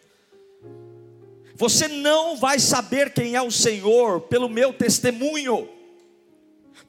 Você 1.55 1.87
não 1.87 2.35
vai 2.35 2.59
saber 2.59 3.13
quem 3.13 3.35
é 3.35 3.41
o 3.41 3.49
Senhor 3.49 4.19
pelo 4.19 4.49
meu 4.49 4.73
testemunho. 4.73 5.69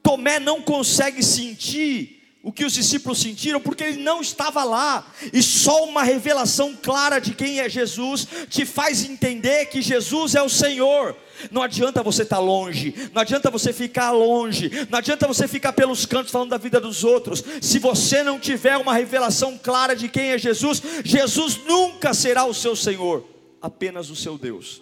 Tomé 0.03 0.41
não 0.41 0.61
consegue 0.61 1.23
sentir 1.23 2.16
o 2.47 2.53
que 2.53 2.65
os 2.65 2.75
discípulos 2.75 3.19
sentiram, 3.19 3.61
porque 3.61 3.83
ele 3.83 4.05
não 4.05 4.21
estava 4.21 4.63
lá, 4.63 5.05
e 5.33 5.43
só 5.43 5.85
uma 5.85 6.05
revelação 6.05 6.77
clara 6.81 7.19
de 7.19 7.35
quem 7.35 7.59
é 7.59 7.69
Jesus 7.69 8.25
te 8.49 8.65
faz 8.65 9.05
entender 9.05 9.67
que 9.67 9.83
Jesus 9.83 10.37
é 10.37 10.41
o 10.41 10.49
Senhor. 10.49 11.17
Não 11.51 11.61
adianta 11.61 12.05
você 12.05 12.23
estar 12.23 12.39
longe, 12.39 12.95
não 13.13 13.21
adianta 13.21 13.51
você 13.51 13.73
ficar 13.73 14.13
longe, 14.13 14.71
não 14.89 14.97
adianta 14.97 15.27
você 15.27 15.49
ficar 15.49 15.73
pelos 15.73 16.07
cantos 16.07 16.31
falando 16.31 16.51
da 16.51 16.57
vida 16.57 16.81
dos 16.81 17.03
outros. 17.03 17.43
Se 17.61 17.81
você 17.81 18.23
não 18.23 18.39
tiver 18.39 18.77
uma 18.77 18.95
revelação 18.95 19.59
clara 19.59 19.97
de 19.97 20.09
quem 20.09 20.31
é 20.31 20.39
Jesus, 20.39 20.81
Jesus 21.05 21.57
nunca 21.67 22.15
será 22.15 22.45
o 22.45 22.55
seu 22.55 22.77
Senhor, 22.77 23.27
apenas 23.61 24.09
o 24.09 24.15
seu 24.15 24.39
Deus. 24.39 24.81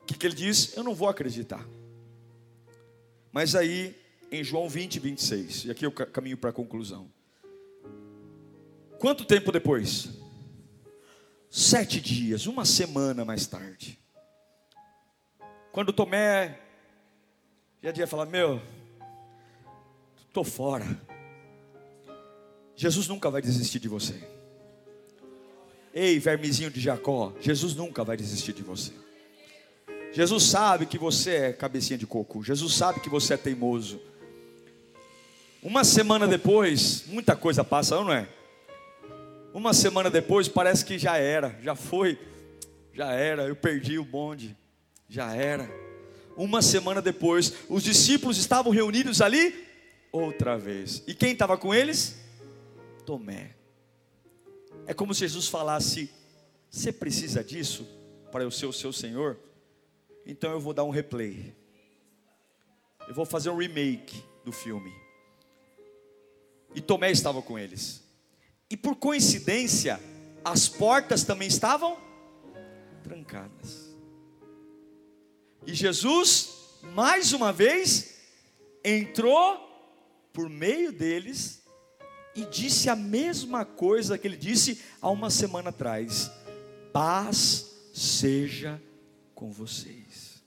O 0.00 0.06
que, 0.06 0.14
que 0.14 0.26
ele 0.26 0.34
diz? 0.34 0.74
Eu 0.74 0.84
não 0.84 0.94
vou 0.94 1.06
acreditar. 1.06 1.62
Mas 3.30 3.54
aí 3.54 3.94
em 4.34 4.44
João 4.44 4.68
20, 4.68 4.98
26. 4.98 5.64
E 5.66 5.70
aqui 5.70 5.86
eu 5.86 5.92
caminho 5.92 6.36
para 6.36 6.50
a 6.50 6.52
conclusão. 6.52 7.10
Quanto 8.98 9.24
tempo 9.24 9.52
depois? 9.52 10.08
Sete 11.50 12.00
dias, 12.00 12.46
uma 12.46 12.64
semana 12.64 13.24
mais 13.24 13.46
tarde. 13.46 13.98
Quando 15.72 15.92
Tomé 15.92 16.60
já 17.82 17.92
ia 17.96 18.06
falar: 18.06 18.26
Meu, 18.26 18.60
estou 20.26 20.44
fora. 20.44 21.00
Jesus 22.76 23.06
nunca 23.06 23.30
vai 23.30 23.40
desistir 23.40 23.78
de 23.78 23.88
você. 23.88 24.20
Ei, 25.92 26.18
vermezinho 26.18 26.70
de 26.70 26.80
Jacó, 26.80 27.32
Jesus 27.40 27.76
nunca 27.76 28.02
vai 28.02 28.16
desistir 28.16 28.52
de 28.52 28.64
você. 28.64 28.92
Jesus 30.12 30.44
sabe 30.44 30.86
que 30.86 30.98
você 30.98 31.30
é 31.36 31.52
cabecinha 31.52 31.98
de 31.98 32.06
coco. 32.06 32.42
Jesus 32.42 32.74
sabe 32.74 33.00
que 33.00 33.08
você 33.08 33.34
é 33.34 33.36
teimoso. 33.36 34.00
Uma 35.64 35.82
semana 35.82 36.28
depois, 36.28 37.06
muita 37.06 37.34
coisa 37.34 37.64
passa, 37.64 37.96
não 37.96 38.12
é? 38.12 38.28
Uma 39.54 39.72
semana 39.72 40.10
depois, 40.10 40.46
parece 40.46 40.84
que 40.84 40.98
já 40.98 41.16
era, 41.16 41.58
já 41.62 41.74
foi, 41.74 42.18
já 42.92 43.12
era, 43.12 43.44
eu 43.44 43.56
perdi 43.56 43.98
o 43.98 44.04
bonde, 44.04 44.54
já 45.08 45.34
era. 45.34 45.66
Uma 46.36 46.60
semana 46.60 47.00
depois, 47.00 47.54
os 47.66 47.82
discípulos 47.82 48.36
estavam 48.36 48.70
reunidos 48.70 49.22
ali 49.22 49.66
outra 50.12 50.58
vez. 50.58 51.02
E 51.06 51.14
quem 51.14 51.32
estava 51.32 51.56
com 51.56 51.74
eles? 51.74 52.14
Tomé. 53.06 53.56
É 54.86 54.92
como 54.92 55.14
se 55.14 55.20
Jesus 55.20 55.48
falasse: 55.48 56.10
Você 56.68 56.92
precisa 56.92 57.42
disso 57.42 57.88
para 58.30 58.44
eu 58.44 58.50
ser 58.50 58.66
o 58.66 58.72
seu 58.72 58.92
Senhor? 58.92 59.38
Então 60.26 60.52
eu 60.52 60.60
vou 60.60 60.74
dar 60.74 60.84
um 60.84 60.90
replay. 60.90 61.54
Eu 63.08 63.14
vou 63.14 63.24
fazer 63.24 63.48
um 63.48 63.56
remake 63.56 64.22
do 64.44 64.52
filme 64.52 65.03
e 66.74 66.80
Tomé 66.80 67.10
estava 67.10 67.40
com 67.40 67.58
eles. 67.58 68.02
E 68.68 68.76
por 68.76 68.96
coincidência, 68.96 70.00
as 70.44 70.68
portas 70.68 71.24
também 71.24 71.48
estavam 71.48 71.96
trancadas. 73.02 73.94
E 75.66 75.72
Jesus, 75.72 76.50
mais 76.82 77.32
uma 77.32 77.52
vez, 77.52 78.14
entrou 78.84 79.58
por 80.32 80.50
meio 80.50 80.92
deles 80.92 81.62
e 82.34 82.44
disse 82.44 82.90
a 82.90 82.96
mesma 82.96 83.64
coisa 83.64 84.18
que 84.18 84.26
ele 84.26 84.36
disse 84.36 84.80
há 85.00 85.08
uma 85.08 85.30
semana 85.30 85.70
atrás: 85.70 86.30
paz 86.92 87.70
seja 87.94 88.82
com 89.34 89.50
vocês. 89.50 90.42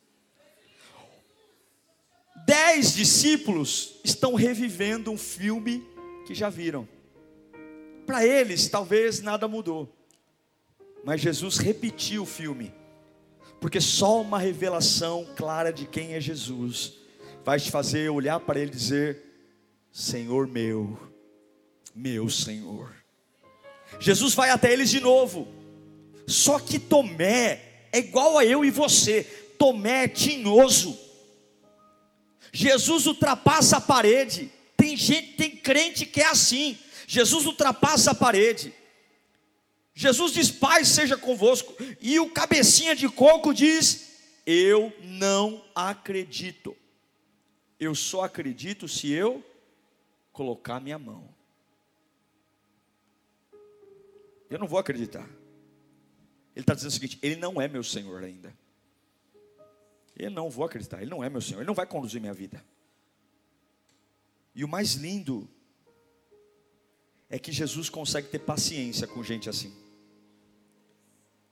Dez 2.45 2.93
discípulos 2.93 3.99
estão 4.03 4.35
revivendo 4.35 5.11
um 5.11 5.17
filme 5.17 5.83
que 6.27 6.35
já 6.35 6.49
viram. 6.49 6.87
Para 8.05 8.25
eles, 8.25 8.67
talvez 8.67 9.21
nada 9.21 9.47
mudou, 9.47 9.91
mas 11.03 11.21
Jesus 11.21 11.57
repetiu 11.57 12.23
o 12.23 12.25
filme, 12.25 12.73
porque 13.61 13.79
só 13.79 14.21
uma 14.21 14.37
revelação 14.37 15.25
clara 15.37 15.71
de 15.71 15.85
quem 15.85 16.13
é 16.13 16.19
Jesus 16.19 16.95
vai 17.45 17.59
te 17.59 17.71
fazer 17.71 18.09
olhar 18.09 18.41
para 18.41 18.59
Ele 18.59 18.71
e 18.71 18.75
dizer: 18.75 19.23
Senhor 19.89 20.47
meu, 20.47 20.99
meu 21.95 22.29
Senhor. 22.29 22.93
Jesus 24.01 24.33
vai 24.33 24.49
até 24.49 24.73
eles 24.73 24.89
de 24.89 24.99
novo, 24.99 25.47
só 26.27 26.59
que 26.59 26.77
Tomé 26.77 27.87
é 27.91 27.99
igual 27.99 28.37
a 28.37 28.45
eu 28.45 28.65
e 28.65 28.69
você, 28.69 29.23
Tomé 29.57 30.03
é 30.03 30.07
tinhoso. 30.09 30.99
Jesus 32.51 33.05
ultrapassa 33.05 33.77
a 33.77 33.81
parede, 33.81 34.51
tem 34.87 34.95
gente, 34.95 35.33
tem 35.33 35.51
crente 35.51 36.05
que 36.05 36.21
é 36.21 36.27
assim. 36.27 36.79
Jesus 37.05 37.45
ultrapassa 37.45 38.11
a 38.11 38.15
parede. 38.15 38.73
Jesus 39.93 40.31
diz: 40.31 40.49
Pai, 40.49 40.85
seja 40.85 41.17
convosco. 41.17 41.75
E 41.99 42.17
o 42.19 42.29
cabecinha 42.29 42.95
de 42.95 43.09
coco 43.09 43.53
diz: 43.53 44.39
Eu 44.45 44.93
não 45.03 45.63
acredito. 45.75 46.75
Eu 47.77 47.93
só 47.93 48.21
acredito 48.21 48.87
se 48.87 49.11
eu 49.11 49.43
colocar 50.31 50.79
minha 50.79 50.97
mão. 50.97 51.27
Eu 54.49 54.57
não 54.57 54.67
vou 54.67 54.79
acreditar. 54.79 55.27
Ele 56.55 56.63
está 56.63 56.73
dizendo 56.73 56.91
o 56.91 56.93
seguinte: 56.93 57.19
Ele 57.21 57.35
não 57.35 57.61
é 57.61 57.67
meu 57.67 57.83
Senhor 57.83 58.23
ainda. 58.23 58.55
Eu 60.15 60.31
não 60.31 60.49
vou 60.49 60.65
acreditar. 60.65 61.01
Ele 61.01 61.11
não 61.11 61.21
é 61.21 61.29
meu 61.29 61.41
Senhor. 61.41 61.59
Ele 61.59 61.67
não 61.67 61.75
vai 61.75 61.85
conduzir 61.85 62.21
minha 62.21 62.33
vida. 62.33 62.63
E 64.57 64.63
o 64.63 64.67
mais 64.67 64.95
lindo 64.95 65.47
é 67.29 67.37
que 67.37 67.51
Jesus 67.51 67.91
consegue 67.91 68.27
ter 68.27 68.39
paciência 68.39 69.05
com 69.05 69.21
gente 69.21 69.47
assim. 69.47 69.71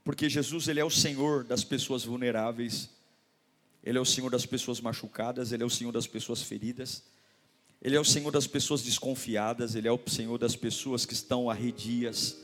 Porque 0.04 0.28
Jesus 0.28 0.68
ele 0.68 0.80
é 0.80 0.84
o 0.84 0.90
Senhor 0.90 1.44
das 1.44 1.64
pessoas 1.64 2.04
vulneráveis, 2.04 2.90
ele 3.84 4.00
é 4.00 4.02
o 4.02 4.06
Senhor 4.06 4.32
das 4.32 4.48
pessoas 4.48 4.82
machucadas, 4.82 5.52
ele 5.52 5.62
é 5.62 5.66
o 5.66 5.70
Senhor 5.70 5.92
das 5.92 6.08
pessoas 6.08 6.42
feridas, 6.42 7.04
ele 7.80 7.96
é 7.96 8.00
o 8.00 8.04
Senhor 8.04 8.32
das 8.32 8.48
pessoas 8.48 8.82
desconfiadas, 8.82 9.76
ele 9.76 9.88
é 9.88 9.92
o 9.92 10.00
Senhor 10.10 10.40
das 10.40 10.56
pessoas 10.56 11.06
que 11.06 11.14
estão 11.14 11.48
arredias, 11.48 12.36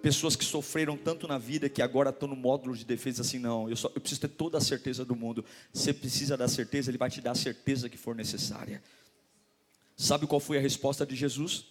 pessoas 0.00 0.34
que 0.34 0.46
sofreram 0.46 0.96
tanto 0.96 1.28
na 1.28 1.36
vida 1.36 1.68
que 1.68 1.82
agora 1.82 2.08
estão 2.08 2.26
no 2.26 2.36
módulo 2.36 2.74
de 2.74 2.86
defesa 2.86 3.20
assim, 3.20 3.38
não, 3.38 3.68
eu, 3.68 3.76
só, 3.76 3.92
eu 3.94 4.00
preciso 4.00 4.22
ter 4.22 4.28
toda 4.28 4.56
a 4.56 4.62
certeza 4.62 5.04
do 5.04 5.14
mundo. 5.14 5.44
Você 5.74 5.92
precisa 5.92 6.38
da 6.38 6.48
certeza, 6.48 6.90
ele 6.90 6.96
vai 6.96 7.10
te 7.10 7.20
dar 7.20 7.32
a 7.32 7.34
certeza 7.34 7.90
que 7.90 7.98
for 7.98 8.14
necessária. 8.14 8.82
Sabe 9.96 10.26
qual 10.26 10.40
foi 10.40 10.58
a 10.58 10.60
resposta 10.60 11.06
de 11.06 11.16
Jesus? 11.16 11.64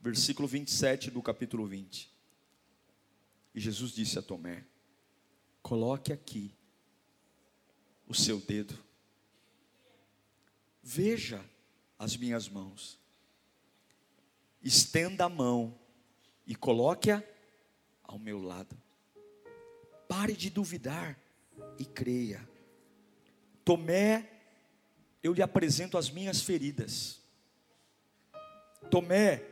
Versículo 0.00 0.48
27 0.48 1.10
do 1.10 1.22
capítulo 1.22 1.66
20. 1.66 2.10
E 3.54 3.60
Jesus 3.60 3.92
disse 3.92 4.18
a 4.18 4.22
Tomé: 4.22 4.64
Coloque 5.62 6.10
aqui 6.10 6.54
o 8.08 8.14
seu 8.14 8.40
dedo, 8.40 8.76
veja 10.82 11.44
as 11.98 12.16
minhas 12.16 12.48
mãos, 12.48 12.98
estenda 14.62 15.26
a 15.26 15.28
mão 15.28 15.78
e 16.46 16.54
coloque-a 16.54 17.22
ao 18.02 18.18
meu 18.18 18.42
lado. 18.42 18.76
Pare 20.08 20.32
de 20.32 20.50
duvidar 20.50 21.18
e 21.78 21.84
creia. 21.84 22.46
Tomé, 23.64 24.31
eu 25.22 25.32
lhe 25.32 25.42
apresento 25.42 25.96
as 25.96 26.10
minhas 26.10 26.42
feridas. 26.42 27.20
Tomé, 28.90 29.42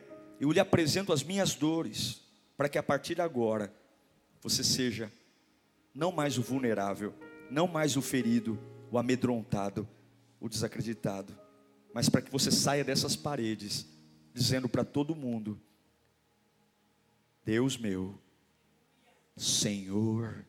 eu 0.41 0.51
lhe 0.51 0.61
apresento 0.61 1.12
as 1.12 1.23
minhas 1.23 1.55
dores, 1.55 2.23
para 2.57 2.68
que 2.68 2.79
a 2.79 2.83
partir 2.83 3.14
de 3.14 3.23
agora 3.23 3.73
você 4.43 4.64
seja 4.64 5.12
não 5.95 6.12
mais 6.12 6.39
o 6.39 6.43
vulnerável, 6.43 7.14
não 7.51 7.66
mais 7.66 7.97
o 7.97 8.03
ferido, 8.03 8.59
o 8.91 8.99
amedrontado, 8.99 9.89
o 10.41 10.49
desacreditado, 10.49 11.37
mas 11.93 12.09
para 12.09 12.23
que 12.23 12.31
você 12.31 12.51
saia 12.51 12.85
dessas 12.85 13.16
paredes, 13.16 13.87
dizendo 14.33 14.68
para 14.68 14.85
todo 14.85 15.14
mundo: 15.14 15.61
Deus 17.45 17.77
meu, 17.77 18.18
Senhor 19.37 20.45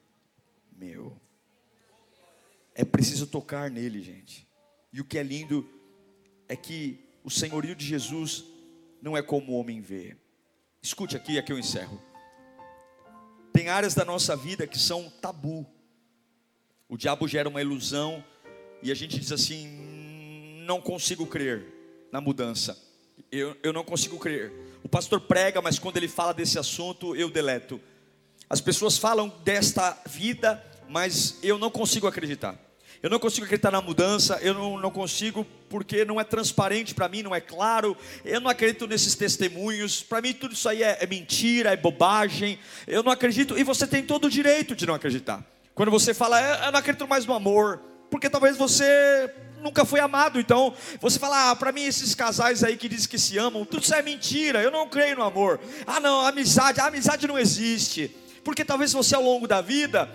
meu. 0.71 1.15
É 2.73 2.83
preciso 2.83 3.27
tocar 3.27 3.69
nele, 3.69 4.01
gente. 4.01 4.47
E 4.93 4.99
o 4.99 5.05
que 5.05 5.17
é 5.17 5.23
lindo 5.23 5.67
é 6.47 6.55
que 6.55 6.99
o 7.23 7.29
senhorio 7.29 7.75
de 7.75 7.85
Jesus 7.85 8.43
não 9.01 9.15
é 9.15 9.21
como 9.21 9.53
o 9.53 9.55
homem 9.55 9.81
vê. 9.81 10.15
Escute 10.81 11.15
aqui, 11.15 11.37
aqui 11.37 11.51
eu 11.51 11.59
encerro. 11.59 12.01
Tem 13.53 13.69
áreas 13.69 13.93
da 13.93 14.03
nossa 14.03 14.35
vida 14.35 14.65
que 14.67 14.79
são 14.79 15.09
tabu. 15.21 15.65
O 16.89 16.97
diabo 16.97 17.27
gera 17.27 17.47
uma 17.47 17.61
ilusão 17.61 18.23
e 18.81 18.91
a 18.91 18.95
gente 18.95 19.19
diz 19.19 19.31
assim: 19.31 19.67
não 20.65 20.81
consigo 20.81 21.25
crer 21.25 21.65
na 22.11 22.19
mudança. 22.19 22.77
Eu, 23.31 23.55
eu 23.63 23.71
não 23.71 23.83
consigo 23.83 24.17
crer. 24.19 24.51
O 24.83 24.89
pastor 24.89 25.21
prega, 25.21 25.61
mas 25.61 25.79
quando 25.79 25.97
ele 25.97 26.07
fala 26.07 26.33
desse 26.33 26.59
assunto, 26.59 27.15
eu 27.15 27.29
deleto. 27.29 27.79
As 28.49 28.59
pessoas 28.59 28.97
falam 28.97 29.29
desta 29.43 29.97
vida, 30.05 30.61
mas 30.89 31.39
eu 31.41 31.57
não 31.57 31.69
consigo 31.69 32.07
acreditar. 32.07 32.59
Eu 33.03 33.09
não 33.09 33.17
consigo 33.17 33.45
acreditar 33.45 33.71
na 33.71 33.81
mudança, 33.81 34.37
eu 34.43 34.53
não, 34.53 34.77
não 34.77 34.91
consigo 34.91 35.43
porque 35.67 36.05
não 36.05 36.21
é 36.21 36.23
transparente 36.23 36.93
para 36.93 37.09
mim, 37.09 37.23
não 37.23 37.33
é 37.33 37.41
claro. 37.41 37.97
Eu 38.23 38.39
não 38.39 38.47
acredito 38.47 38.85
nesses 38.85 39.15
testemunhos. 39.15 40.03
Para 40.03 40.21
mim, 40.21 40.33
tudo 40.33 40.53
isso 40.53 40.69
aí 40.69 40.83
é, 40.83 40.99
é 41.01 41.07
mentira, 41.07 41.73
é 41.73 41.75
bobagem. 41.75 42.59
Eu 42.85 43.01
não 43.01 43.11
acredito, 43.11 43.57
e 43.57 43.63
você 43.63 43.87
tem 43.87 44.03
todo 44.03 44.25
o 44.25 44.29
direito 44.29 44.75
de 44.75 44.85
não 44.85 44.93
acreditar. 44.93 45.43
Quando 45.73 45.89
você 45.89 46.13
fala, 46.13 46.39
eu 46.65 46.71
não 46.71 46.79
acredito 46.79 47.07
mais 47.07 47.25
no 47.25 47.33
amor, 47.33 47.81
porque 48.11 48.29
talvez 48.29 48.55
você 48.55 49.33
nunca 49.63 49.83
foi 49.83 49.99
amado. 49.99 50.39
Então, 50.39 50.71
você 50.99 51.17
fala, 51.17 51.49
ah, 51.49 51.55
para 51.55 51.71
mim 51.71 51.83
esses 51.83 52.13
casais 52.13 52.63
aí 52.63 52.77
que 52.77 52.87
dizem 52.87 53.09
que 53.09 53.17
se 53.17 53.35
amam, 53.35 53.65
tudo 53.65 53.81
isso 53.81 53.95
é 53.95 54.03
mentira. 54.03 54.61
Eu 54.61 54.69
não 54.69 54.87
creio 54.87 55.15
no 55.15 55.23
amor. 55.23 55.59
Ah, 55.87 55.99
não, 55.99 56.21
amizade, 56.21 56.79
a 56.79 56.85
amizade 56.85 57.25
não 57.25 57.39
existe. 57.39 58.15
Porque 58.43 58.65
talvez 58.65 58.93
você 58.93 59.15
ao 59.15 59.23
longo 59.23 59.47
da 59.47 59.61
vida 59.61 60.07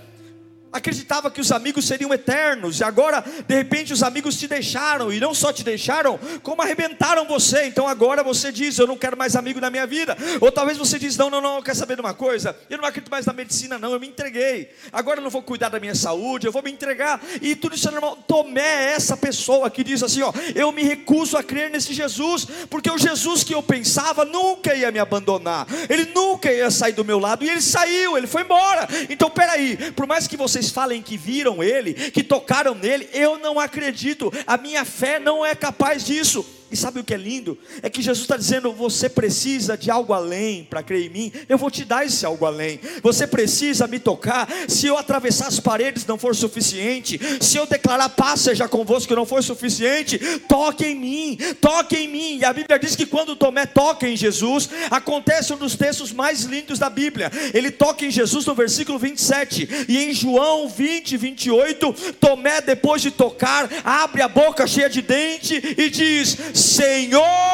acreditava 0.76 1.30
que 1.30 1.40
os 1.40 1.50
amigos 1.52 1.86
seriam 1.86 2.12
eternos, 2.12 2.80
e 2.80 2.84
agora, 2.84 3.24
de 3.46 3.54
repente, 3.54 3.92
os 3.92 4.02
amigos 4.02 4.36
te 4.36 4.46
deixaram, 4.46 5.12
e 5.12 5.18
não 5.18 5.34
só 5.34 5.52
te 5.52 5.64
deixaram, 5.64 6.18
como 6.42 6.62
arrebentaram 6.62 7.26
você. 7.26 7.64
Então 7.66 7.88
agora 7.88 8.22
você 8.22 8.52
diz: 8.52 8.78
Eu 8.78 8.86
não 8.86 8.96
quero 8.96 9.16
mais 9.16 9.36
amigo 9.36 9.60
na 9.60 9.70
minha 9.70 9.86
vida. 9.86 10.16
Ou 10.40 10.52
talvez 10.52 10.78
você 10.78 10.98
diz: 10.98 11.16
Não, 11.16 11.30
não, 11.30 11.40
não, 11.40 11.62
quer 11.62 11.74
saber 11.74 11.94
de 11.94 12.00
uma 12.00 12.14
coisa? 12.14 12.56
Eu 12.70 12.78
não 12.78 12.84
acredito 12.84 13.10
mais 13.10 13.26
na 13.26 13.32
medicina, 13.32 13.78
não, 13.78 13.92
eu 13.92 14.00
me 14.00 14.08
entreguei. 14.08 14.70
Agora 14.92 15.18
eu 15.20 15.22
não 15.22 15.30
vou 15.30 15.42
cuidar 15.42 15.68
da 15.68 15.80
minha 15.80 15.94
saúde, 15.94 16.46
eu 16.46 16.52
vou 16.52 16.62
me 16.62 16.70
entregar. 16.70 17.20
E 17.40 17.56
tudo 17.56 17.74
isso 17.74 17.88
é 17.88 17.90
normal. 17.90 18.16
Tomé 18.26 18.60
é 18.60 18.92
essa 18.92 19.16
pessoa 19.16 19.70
que 19.70 19.82
diz 19.82 20.02
assim: 20.02 20.22
Ó, 20.22 20.32
eu 20.54 20.70
me 20.72 20.82
recuso 20.82 21.36
a 21.36 21.42
crer 21.42 21.70
nesse 21.70 21.92
Jesus, 21.92 22.46
porque 22.68 22.90
o 22.90 22.98
Jesus 22.98 23.42
que 23.42 23.54
eu 23.54 23.62
pensava 23.62 24.24
nunca 24.24 24.74
ia 24.74 24.90
me 24.90 24.98
abandonar, 24.98 25.66
ele 25.88 26.06
nunca 26.14 26.52
ia 26.52 26.70
sair 26.70 26.92
do 26.92 27.04
meu 27.04 27.18
lado, 27.18 27.44
e 27.44 27.50
ele 27.50 27.62
saiu, 27.62 28.16
ele 28.16 28.26
foi 28.26 28.42
embora. 28.42 28.88
Então 29.08 29.30
peraí, 29.30 29.76
por 29.92 30.06
mais 30.06 30.26
que 30.26 30.36
vocês 30.66 30.70
falem 30.72 31.02
que 31.02 31.16
viram 31.16 31.62
ele, 31.62 31.94
que 31.94 32.22
tocaram 32.22 32.74
nele, 32.74 33.08
eu 33.12 33.38
não 33.38 33.60
acredito, 33.60 34.32
a 34.46 34.56
minha 34.56 34.84
fé 34.84 35.18
não 35.18 35.44
é 35.44 35.54
capaz 35.54 36.04
disso. 36.04 36.44
E 36.70 36.76
sabe 36.76 36.98
o 36.98 37.04
que 37.04 37.14
é 37.14 37.16
lindo? 37.16 37.56
É 37.82 37.88
que 37.88 38.02
Jesus 38.02 38.24
está 38.24 38.36
dizendo: 38.36 38.72
você 38.72 39.08
precisa 39.08 39.76
de 39.76 39.90
algo 39.90 40.12
além 40.12 40.64
para 40.64 40.82
crer 40.82 41.06
em 41.06 41.10
mim, 41.10 41.32
eu 41.48 41.56
vou 41.56 41.70
te 41.70 41.84
dar 41.84 42.04
esse 42.04 42.26
algo 42.26 42.44
além. 42.44 42.80
Você 43.02 43.26
precisa 43.26 43.86
me 43.86 43.98
tocar. 43.98 44.48
Se 44.68 44.86
eu 44.86 44.98
atravessar 44.98 45.46
as 45.46 45.60
paredes 45.60 46.04
não 46.06 46.18
for 46.18 46.34
suficiente, 46.34 47.20
se 47.40 47.56
eu 47.56 47.66
declarar 47.66 48.08
paz 48.08 48.40
seja 48.40 48.68
convosco 48.68 49.14
não 49.14 49.24
for 49.24 49.42
suficiente, 49.42 50.18
toque 50.48 50.86
em 50.86 50.94
mim, 50.94 51.38
toque 51.60 51.96
em 51.96 52.08
mim. 52.08 52.38
E 52.38 52.44
a 52.44 52.52
Bíblia 52.52 52.78
diz 52.78 52.96
que 52.96 53.06
quando 53.06 53.36
Tomé 53.36 53.66
toca 53.66 54.08
em 54.08 54.16
Jesus, 54.16 54.68
acontece 54.90 55.52
um 55.52 55.56
dos 55.56 55.76
textos 55.76 56.12
mais 56.12 56.42
lindos 56.42 56.78
da 56.78 56.90
Bíblia. 56.90 57.30
Ele 57.54 57.70
toca 57.70 58.04
em 58.04 58.10
Jesus 58.10 58.44
no 58.44 58.54
versículo 58.54 58.98
27, 58.98 59.86
e 59.88 59.98
em 59.98 60.12
João 60.12 60.68
20, 60.68 61.16
28, 61.16 61.92
Tomé, 62.18 62.60
depois 62.60 63.02
de 63.02 63.10
tocar, 63.10 63.68
abre 63.84 64.22
a 64.22 64.28
boca 64.28 64.66
cheia 64.66 64.90
de 64.90 65.02
dente 65.02 65.74
e 65.76 65.88
diz: 65.90 66.36
Senhor 66.56 67.46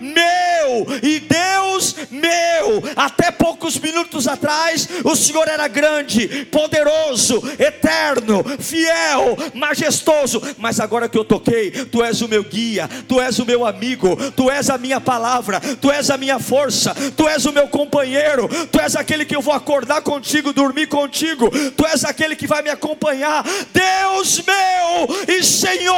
meu 0.00 0.86
e 1.02 1.20
Deus 1.20 1.96
meu. 2.10 2.82
Até 2.94 3.30
poucos 3.30 3.78
minutos 3.78 4.28
atrás, 4.28 4.88
o 5.04 5.16
Senhor 5.16 5.48
era 5.48 5.66
grande, 5.68 6.46
poderoso, 6.46 7.42
eterno, 7.58 8.44
fiel, 8.58 9.36
majestoso. 9.54 10.42
Mas 10.58 10.80
agora 10.80 11.08
que 11.08 11.18
eu 11.18 11.24
toquei, 11.24 11.70
Tu 11.70 12.02
és 12.02 12.20
o 12.20 12.28
meu 12.28 12.44
guia, 12.44 12.88
Tu 13.08 13.20
és 13.20 13.38
o 13.38 13.46
meu 13.46 13.66
amigo, 13.66 14.16
Tu 14.32 14.50
és 14.50 14.70
a 14.70 14.78
minha 14.78 15.00
palavra, 15.00 15.60
Tu 15.80 15.90
és 15.90 16.10
a 16.10 16.16
minha 16.16 16.38
força, 16.38 16.94
Tu 17.16 17.28
és 17.28 17.44
o 17.44 17.52
meu 17.52 17.68
companheiro, 17.68 18.48
Tu 18.70 18.80
és 18.80 18.96
aquele 18.96 19.24
que 19.24 19.34
eu 19.34 19.42
vou 19.42 19.54
acordar 19.54 20.02
contigo, 20.02 20.52
dormir 20.52 20.86
contigo, 20.86 21.50
Tu 21.76 21.86
és 21.86 22.04
aquele 22.04 22.36
que 22.36 22.46
vai 22.46 22.62
me 22.62 22.70
acompanhar. 22.70 23.44
Deus 23.72 24.42
meu 24.42 25.08
e 25.28 25.42
Senhor 25.42 25.94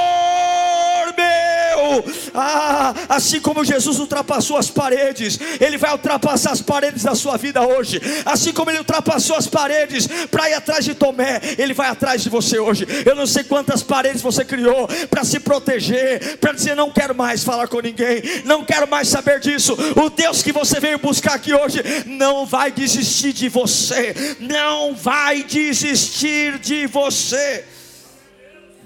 meu. 1.16 2.04
Ah, 2.34 2.51
ah, 2.52 2.94
assim 3.08 3.40
como 3.40 3.64
Jesus 3.64 3.98
ultrapassou 3.98 4.56
as 4.56 4.70
paredes, 4.70 5.38
Ele 5.60 5.78
vai 5.78 5.92
ultrapassar 5.92 6.52
as 6.52 6.60
paredes 6.60 7.02
da 7.02 7.14
sua 7.14 7.36
vida 7.36 7.66
hoje. 7.66 8.00
Assim 8.24 8.52
como 8.52 8.70
Ele 8.70 8.78
ultrapassou 8.78 9.36
as 9.36 9.46
paredes 9.46 10.06
para 10.30 10.50
ir 10.50 10.54
atrás 10.54 10.84
de 10.84 10.94
Tomé, 10.94 11.40
Ele 11.58 11.72
vai 11.72 11.88
atrás 11.88 12.22
de 12.22 12.28
você 12.28 12.58
hoje. 12.58 12.86
Eu 13.06 13.14
não 13.14 13.26
sei 13.26 13.44
quantas 13.44 13.82
paredes 13.82 14.20
você 14.20 14.44
criou 14.44 14.88
para 15.08 15.24
se 15.24 15.40
proteger, 15.40 16.38
para 16.38 16.52
dizer: 16.52 16.74
não 16.74 16.90
quero 16.90 17.14
mais 17.14 17.42
falar 17.42 17.68
com 17.68 17.80
ninguém, 17.80 18.22
não 18.44 18.64
quero 18.64 18.88
mais 18.88 19.08
saber 19.08 19.40
disso. 19.40 19.76
O 19.96 20.10
Deus 20.10 20.42
que 20.42 20.52
você 20.52 20.78
veio 20.78 20.98
buscar 20.98 21.34
aqui 21.34 21.54
hoje 21.54 21.82
não 22.06 22.44
vai 22.44 22.70
desistir 22.70 23.32
de 23.32 23.48
você, 23.48 24.36
não 24.38 24.94
vai 24.94 25.42
desistir 25.42 26.58
de 26.58 26.86
você, 26.86 27.64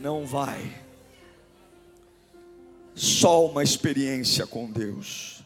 não 0.00 0.24
vai 0.24 0.85
só 2.96 3.44
uma 3.44 3.62
experiência 3.62 4.46
com 4.46 4.72
Deus. 4.72 5.42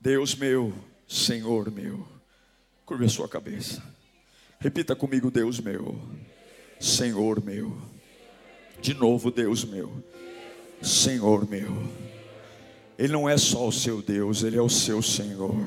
Deus 0.00 0.34
meu, 0.34 0.72
Senhor 1.06 1.70
meu. 1.70 2.08
Curva 2.86 3.04
a 3.04 3.08
sua 3.08 3.28
cabeça. 3.28 3.82
Repita 4.58 4.96
comigo, 4.96 5.30
Deus 5.30 5.60
meu, 5.60 6.00
Senhor 6.80 7.44
meu. 7.44 7.76
De 8.80 8.94
novo, 8.94 9.30
Deus 9.30 9.64
meu, 9.64 10.02
Senhor 10.80 11.46
meu. 11.48 11.86
Ele 12.98 13.12
não 13.12 13.28
é 13.28 13.36
só 13.36 13.68
o 13.68 13.72
seu 13.72 14.00
Deus, 14.00 14.42
ele 14.42 14.56
é 14.56 14.62
o 14.62 14.70
seu 14.70 15.02
Senhor. 15.02 15.66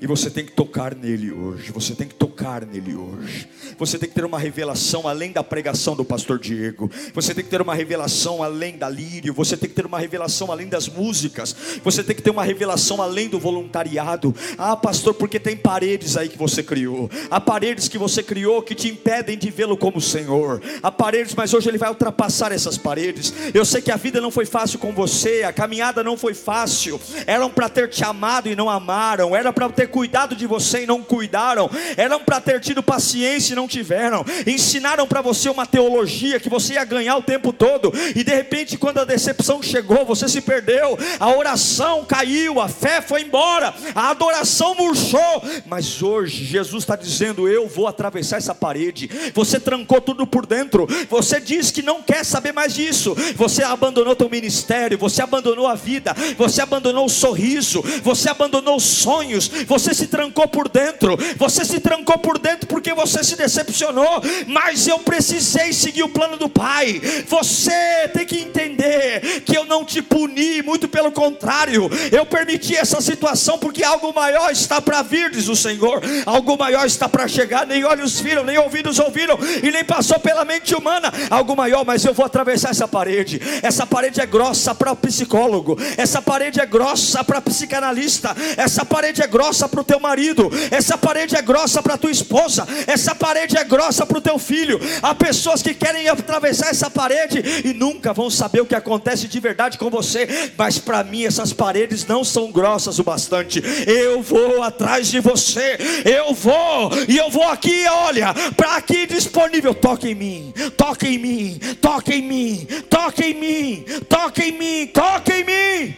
E 0.00 0.06
você 0.06 0.30
tem 0.30 0.46
que 0.46 0.52
tocar 0.52 0.94
nele 0.94 1.30
hoje. 1.30 1.70
Você 1.72 1.94
tem 1.94 2.08
que 2.08 2.14
tocar 2.14 2.64
nele 2.64 2.94
hoje. 2.94 3.46
Você 3.78 3.98
tem 3.98 4.08
que 4.08 4.14
ter 4.14 4.24
uma 4.24 4.38
revelação 4.38 5.06
além 5.06 5.30
da 5.30 5.44
pregação 5.44 5.94
do 5.94 6.06
pastor 6.06 6.38
Diego. 6.38 6.90
Você 7.12 7.34
tem 7.34 7.44
que 7.44 7.50
ter 7.50 7.60
uma 7.60 7.74
revelação 7.74 8.42
além 8.42 8.78
da 8.78 8.88
lírio. 8.88 9.34
Você 9.34 9.58
tem 9.58 9.68
que 9.68 9.76
ter 9.76 9.84
uma 9.84 9.98
revelação 9.98 10.50
além 10.50 10.68
das 10.68 10.88
músicas. 10.88 11.54
Você 11.84 12.02
tem 12.02 12.16
que 12.16 12.22
ter 12.22 12.30
uma 12.30 12.42
revelação 12.42 13.02
além 13.02 13.28
do 13.28 13.38
voluntariado. 13.38 14.34
Ah, 14.56 14.74
pastor, 14.74 15.12
porque 15.12 15.38
tem 15.38 15.54
paredes 15.54 16.16
aí 16.16 16.30
que 16.30 16.38
você 16.38 16.62
criou. 16.62 17.10
Há 17.30 17.38
paredes 17.38 17.86
que 17.86 17.98
você 17.98 18.22
criou 18.22 18.62
que 18.62 18.74
te 18.74 18.88
impedem 18.88 19.36
de 19.36 19.50
vê-lo 19.50 19.76
como 19.76 20.00
Senhor. 20.00 20.62
Há 20.82 20.90
paredes, 20.90 21.34
mas 21.34 21.52
hoje 21.52 21.68
ele 21.68 21.78
vai 21.78 21.90
ultrapassar 21.90 22.52
essas 22.52 22.78
paredes. 22.78 23.34
Eu 23.52 23.66
sei 23.66 23.82
que 23.82 23.92
a 23.92 23.96
vida 23.96 24.18
não 24.18 24.30
foi 24.30 24.46
fácil 24.46 24.78
com 24.78 24.92
você, 24.92 25.42
a 25.42 25.52
caminhada 25.52 26.02
não 26.02 26.16
foi 26.16 26.32
fácil. 26.32 26.98
Eram 27.26 27.50
para 27.50 27.68
ter 27.68 27.90
te 27.90 28.02
amado 28.02 28.48
e 28.48 28.56
não 28.56 28.70
amaram. 28.70 29.36
Era 29.36 29.52
para 29.52 29.68
ter 29.68 29.89
cuidado 29.90 30.34
de 30.34 30.46
você 30.46 30.84
e 30.84 30.86
não 30.86 31.02
cuidaram, 31.02 31.68
eram 31.96 32.20
para 32.20 32.40
ter 32.40 32.60
tido 32.60 32.82
paciência 32.82 33.52
e 33.52 33.56
não 33.56 33.68
tiveram, 33.68 34.24
ensinaram 34.46 35.06
para 35.06 35.20
você 35.20 35.48
uma 35.48 35.66
teologia 35.66 36.40
que 36.40 36.48
você 36.48 36.74
ia 36.74 36.84
ganhar 36.84 37.16
o 37.16 37.22
tempo 37.22 37.52
todo, 37.52 37.92
e 38.14 38.24
de 38.24 38.34
repente, 38.34 38.78
quando 38.78 38.98
a 38.98 39.04
decepção 39.04 39.62
chegou, 39.62 40.04
você 40.04 40.28
se 40.28 40.40
perdeu, 40.40 40.98
a 41.18 41.28
oração 41.36 42.04
caiu, 42.04 42.60
a 42.60 42.68
fé 42.68 43.00
foi 43.00 43.22
embora, 43.22 43.74
a 43.94 44.10
adoração 44.10 44.74
murchou, 44.74 45.42
mas 45.66 46.02
hoje 46.02 46.44
Jesus 46.44 46.82
está 46.82 46.96
dizendo: 46.96 47.48
Eu 47.48 47.68
vou 47.68 47.86
atravessar 47.86 48.36
essa 48.36 48.54
parede. 48.54 49.10
Você 49.34 49.58
trancou 49.58 50.00
tudo 50.00 50.26
por 50.26 50.46
dentro, 50.46 50.86
você 51.08 51.40
diz 51.40 51.70
que 51.70 51.82
não 51.82 52.02
quer 52.02 52.24
saber 52.24 52.52
mais 52.52 52.74
disso, 52.74 53.16
você 53.36 53.62
abandonou 53.62 54.14
teu 54.14 54.28
ministério, 54.28 54.98
você 54.98 55.22
abandonou 55.22 55.66
a 55.66 55.74
vida, 55.74 56.14
você 56.36 56.60
abandonou 56.60 57.06
o 57.06 57.08
sorriso, 57.08 57.82
você 58.02 58.28
abandonou 58.28 58.76
os 58.76 58.84
sonhos, 58.84 59.48
você 59.66 59.79
você 59.80 59.94
se 59.94 60.06
trancou 60.06 60.46
por 60.46 60.68
dentro. 60.68 61.16
Você 61.36 61.64
se 61.64 61.80
trancou 61.80 62.18
por 62.18 62.38
dentro 62.38 62.66
porque 62.66 62.92
você 62.92 63.24
se 63.24 63.36
decepcionou. 63.36 64.22
Mas 64.46 64.86
eu 64.86 64.98
precisei 64.98 65.72
seguir 65.72 66.02
o 66.02 66.08
plano 66.08 66.36
do 66.36 66.48
Pai. 66.48 67.00
Você 67.26 68.08
tem 68.12 68.26
que 68.26 68.38
entender 68.38 69.40
que 69.44 69.56
eu 69.56 69.64
não 69.64 69.84
te 69.84 70.02
puni, 70.02 70.62
muito 70.62 70.88
pelo 70.88 71.10
contrário, 71.12 71.90
eu 72.12 72.26
permiti 72.26 72.76
essa 72.76 73.00
situação 73.00 73.58
porque 73.58 73.82
algo 73.82 74.12
maior 74.12 74.50
está 74.50 74.80
para 74.80 75.02
vir, 75.02 75.30
diz 75.30 75.48
o 75.48 75.56
Senhor. 75.56 76.02
Algo 76.26 76.56
maior 76.58 76.86
está 76.86 77.08
para 77.08 77.26
chegar. 77.26 77.66
Nem 77.66 77.84
olhos 77.84 78.20
viram, 78.20 78.44
nem 78.44 78.58
ouvidos 78.58 78.98
ouviram, 78.98 79.38
e 79.62 79.70
nem 79.70 79.84
passou 79.84 80.18
pela 80.20 80.44
mente 80.44 80.74
humana. 80.74 81.12
Algo 81.30 81.56
maior, 81.56 81.84
mas 81.84 82.04
eu 82.04 82.12
vou 82.12 82.26
atravessar 82.26 82.70
essa 82.70 82.86
parede. 82.86 83.40
Essa 83.62 83.86
parede 83.86 84.20
é 84.20 84.26
grossa 84.26 84.74
para 84.74 84.92
o 84.92 84.96
psicólogo. 84.96 85.78
Essa 85.96 86.20
parede 86.20 86.60
é 86.60 86.66
grossa 86.66 87.24
para 87.24 87.40
psicanalista. 87.40 88.36
Essa 88.56 88.84
parede 88.84 89.22
é 89.22 89.26
grossa 89.26 89.68
para 89.70 89.80
o 89.80 89.84
teu 89.84 90.00
marido. 90.00 90.50
Essa 90.70 90.98
parede 90.98 91.36
é 91.36 91.42
grossa 91.42 91.82
para 91.82 91.96
tua 91.96 92.10
esposa. 92.10 92.66
Essa 92.86 93.14
parede 93.14 93.56
é 93.56 93.64
grossa 93.64 94.04
para 94.04 94.18
o 94.18 94.20
teu 94.20 94.38
filho. 94.38 94.80
Há 95.02 95.14
pessoas 95.14 95.62
que 95.62 95.72
querem 95.72 96.08
atravessar 96.08 96.70
essa 96.70 96.90
parede 96.90 97.42
e 97.64 97.72
nunca 97.72 98.12
vão 98.12 98.28
saber 98.28 98.60
o 98.60 98.66
que 98.66 98.74
acontece 98.74 99.28
de 99.28 99.40
verdade 99.40 99.78
com 99.78 99.88
você. 99.88 100.52
Mas 100.56 100.78
para 100.78 101.04
mim 101.04 101.24
essas 101.24 101.52
paredes 101.52 102.06
não 102.06 102.24
são 102.24 102.50
grossas 102.50 102.98
o 102.98 103.04
bastante. 103.04 103.62
Eu 103.86 104.20
vou 104.20 104.62
atrás 104.62 105.08
de 105.08 105.20
você. 105.20 105.78
Eu 106.04 106.34
vou 106.34 106.90
e 107.08 107.16
eu 107.16 107.30
vou 107.30 107.48
aqui, 107.48 107.86
olha, 107.88 108.34
para 108.56 108.76
aqui 108.76 109.06
disponível. 109.06 109.74
Toque 109.74 110.08
em 110.08 110.14
mim. 110.14 110.52
Toque 110.76 111.06
em 111.06 111.18
mim. 111.18 111.60
Toque 111.80 112.14
em 112.14 112.22
mim. 112.22 112.66
Toque 112.88 113.24
em 113.24 113.34
mim. 113.34 113.84
Toque 114.08 114.42
em 114.42 114.52
mim. 114.52 114.86
Toque 114.86 115.32
em 115.32 115.44
mim 115.44 115.96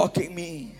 toque 0.00 0.22
em 0.22 0.30
mim. 0.30 0.79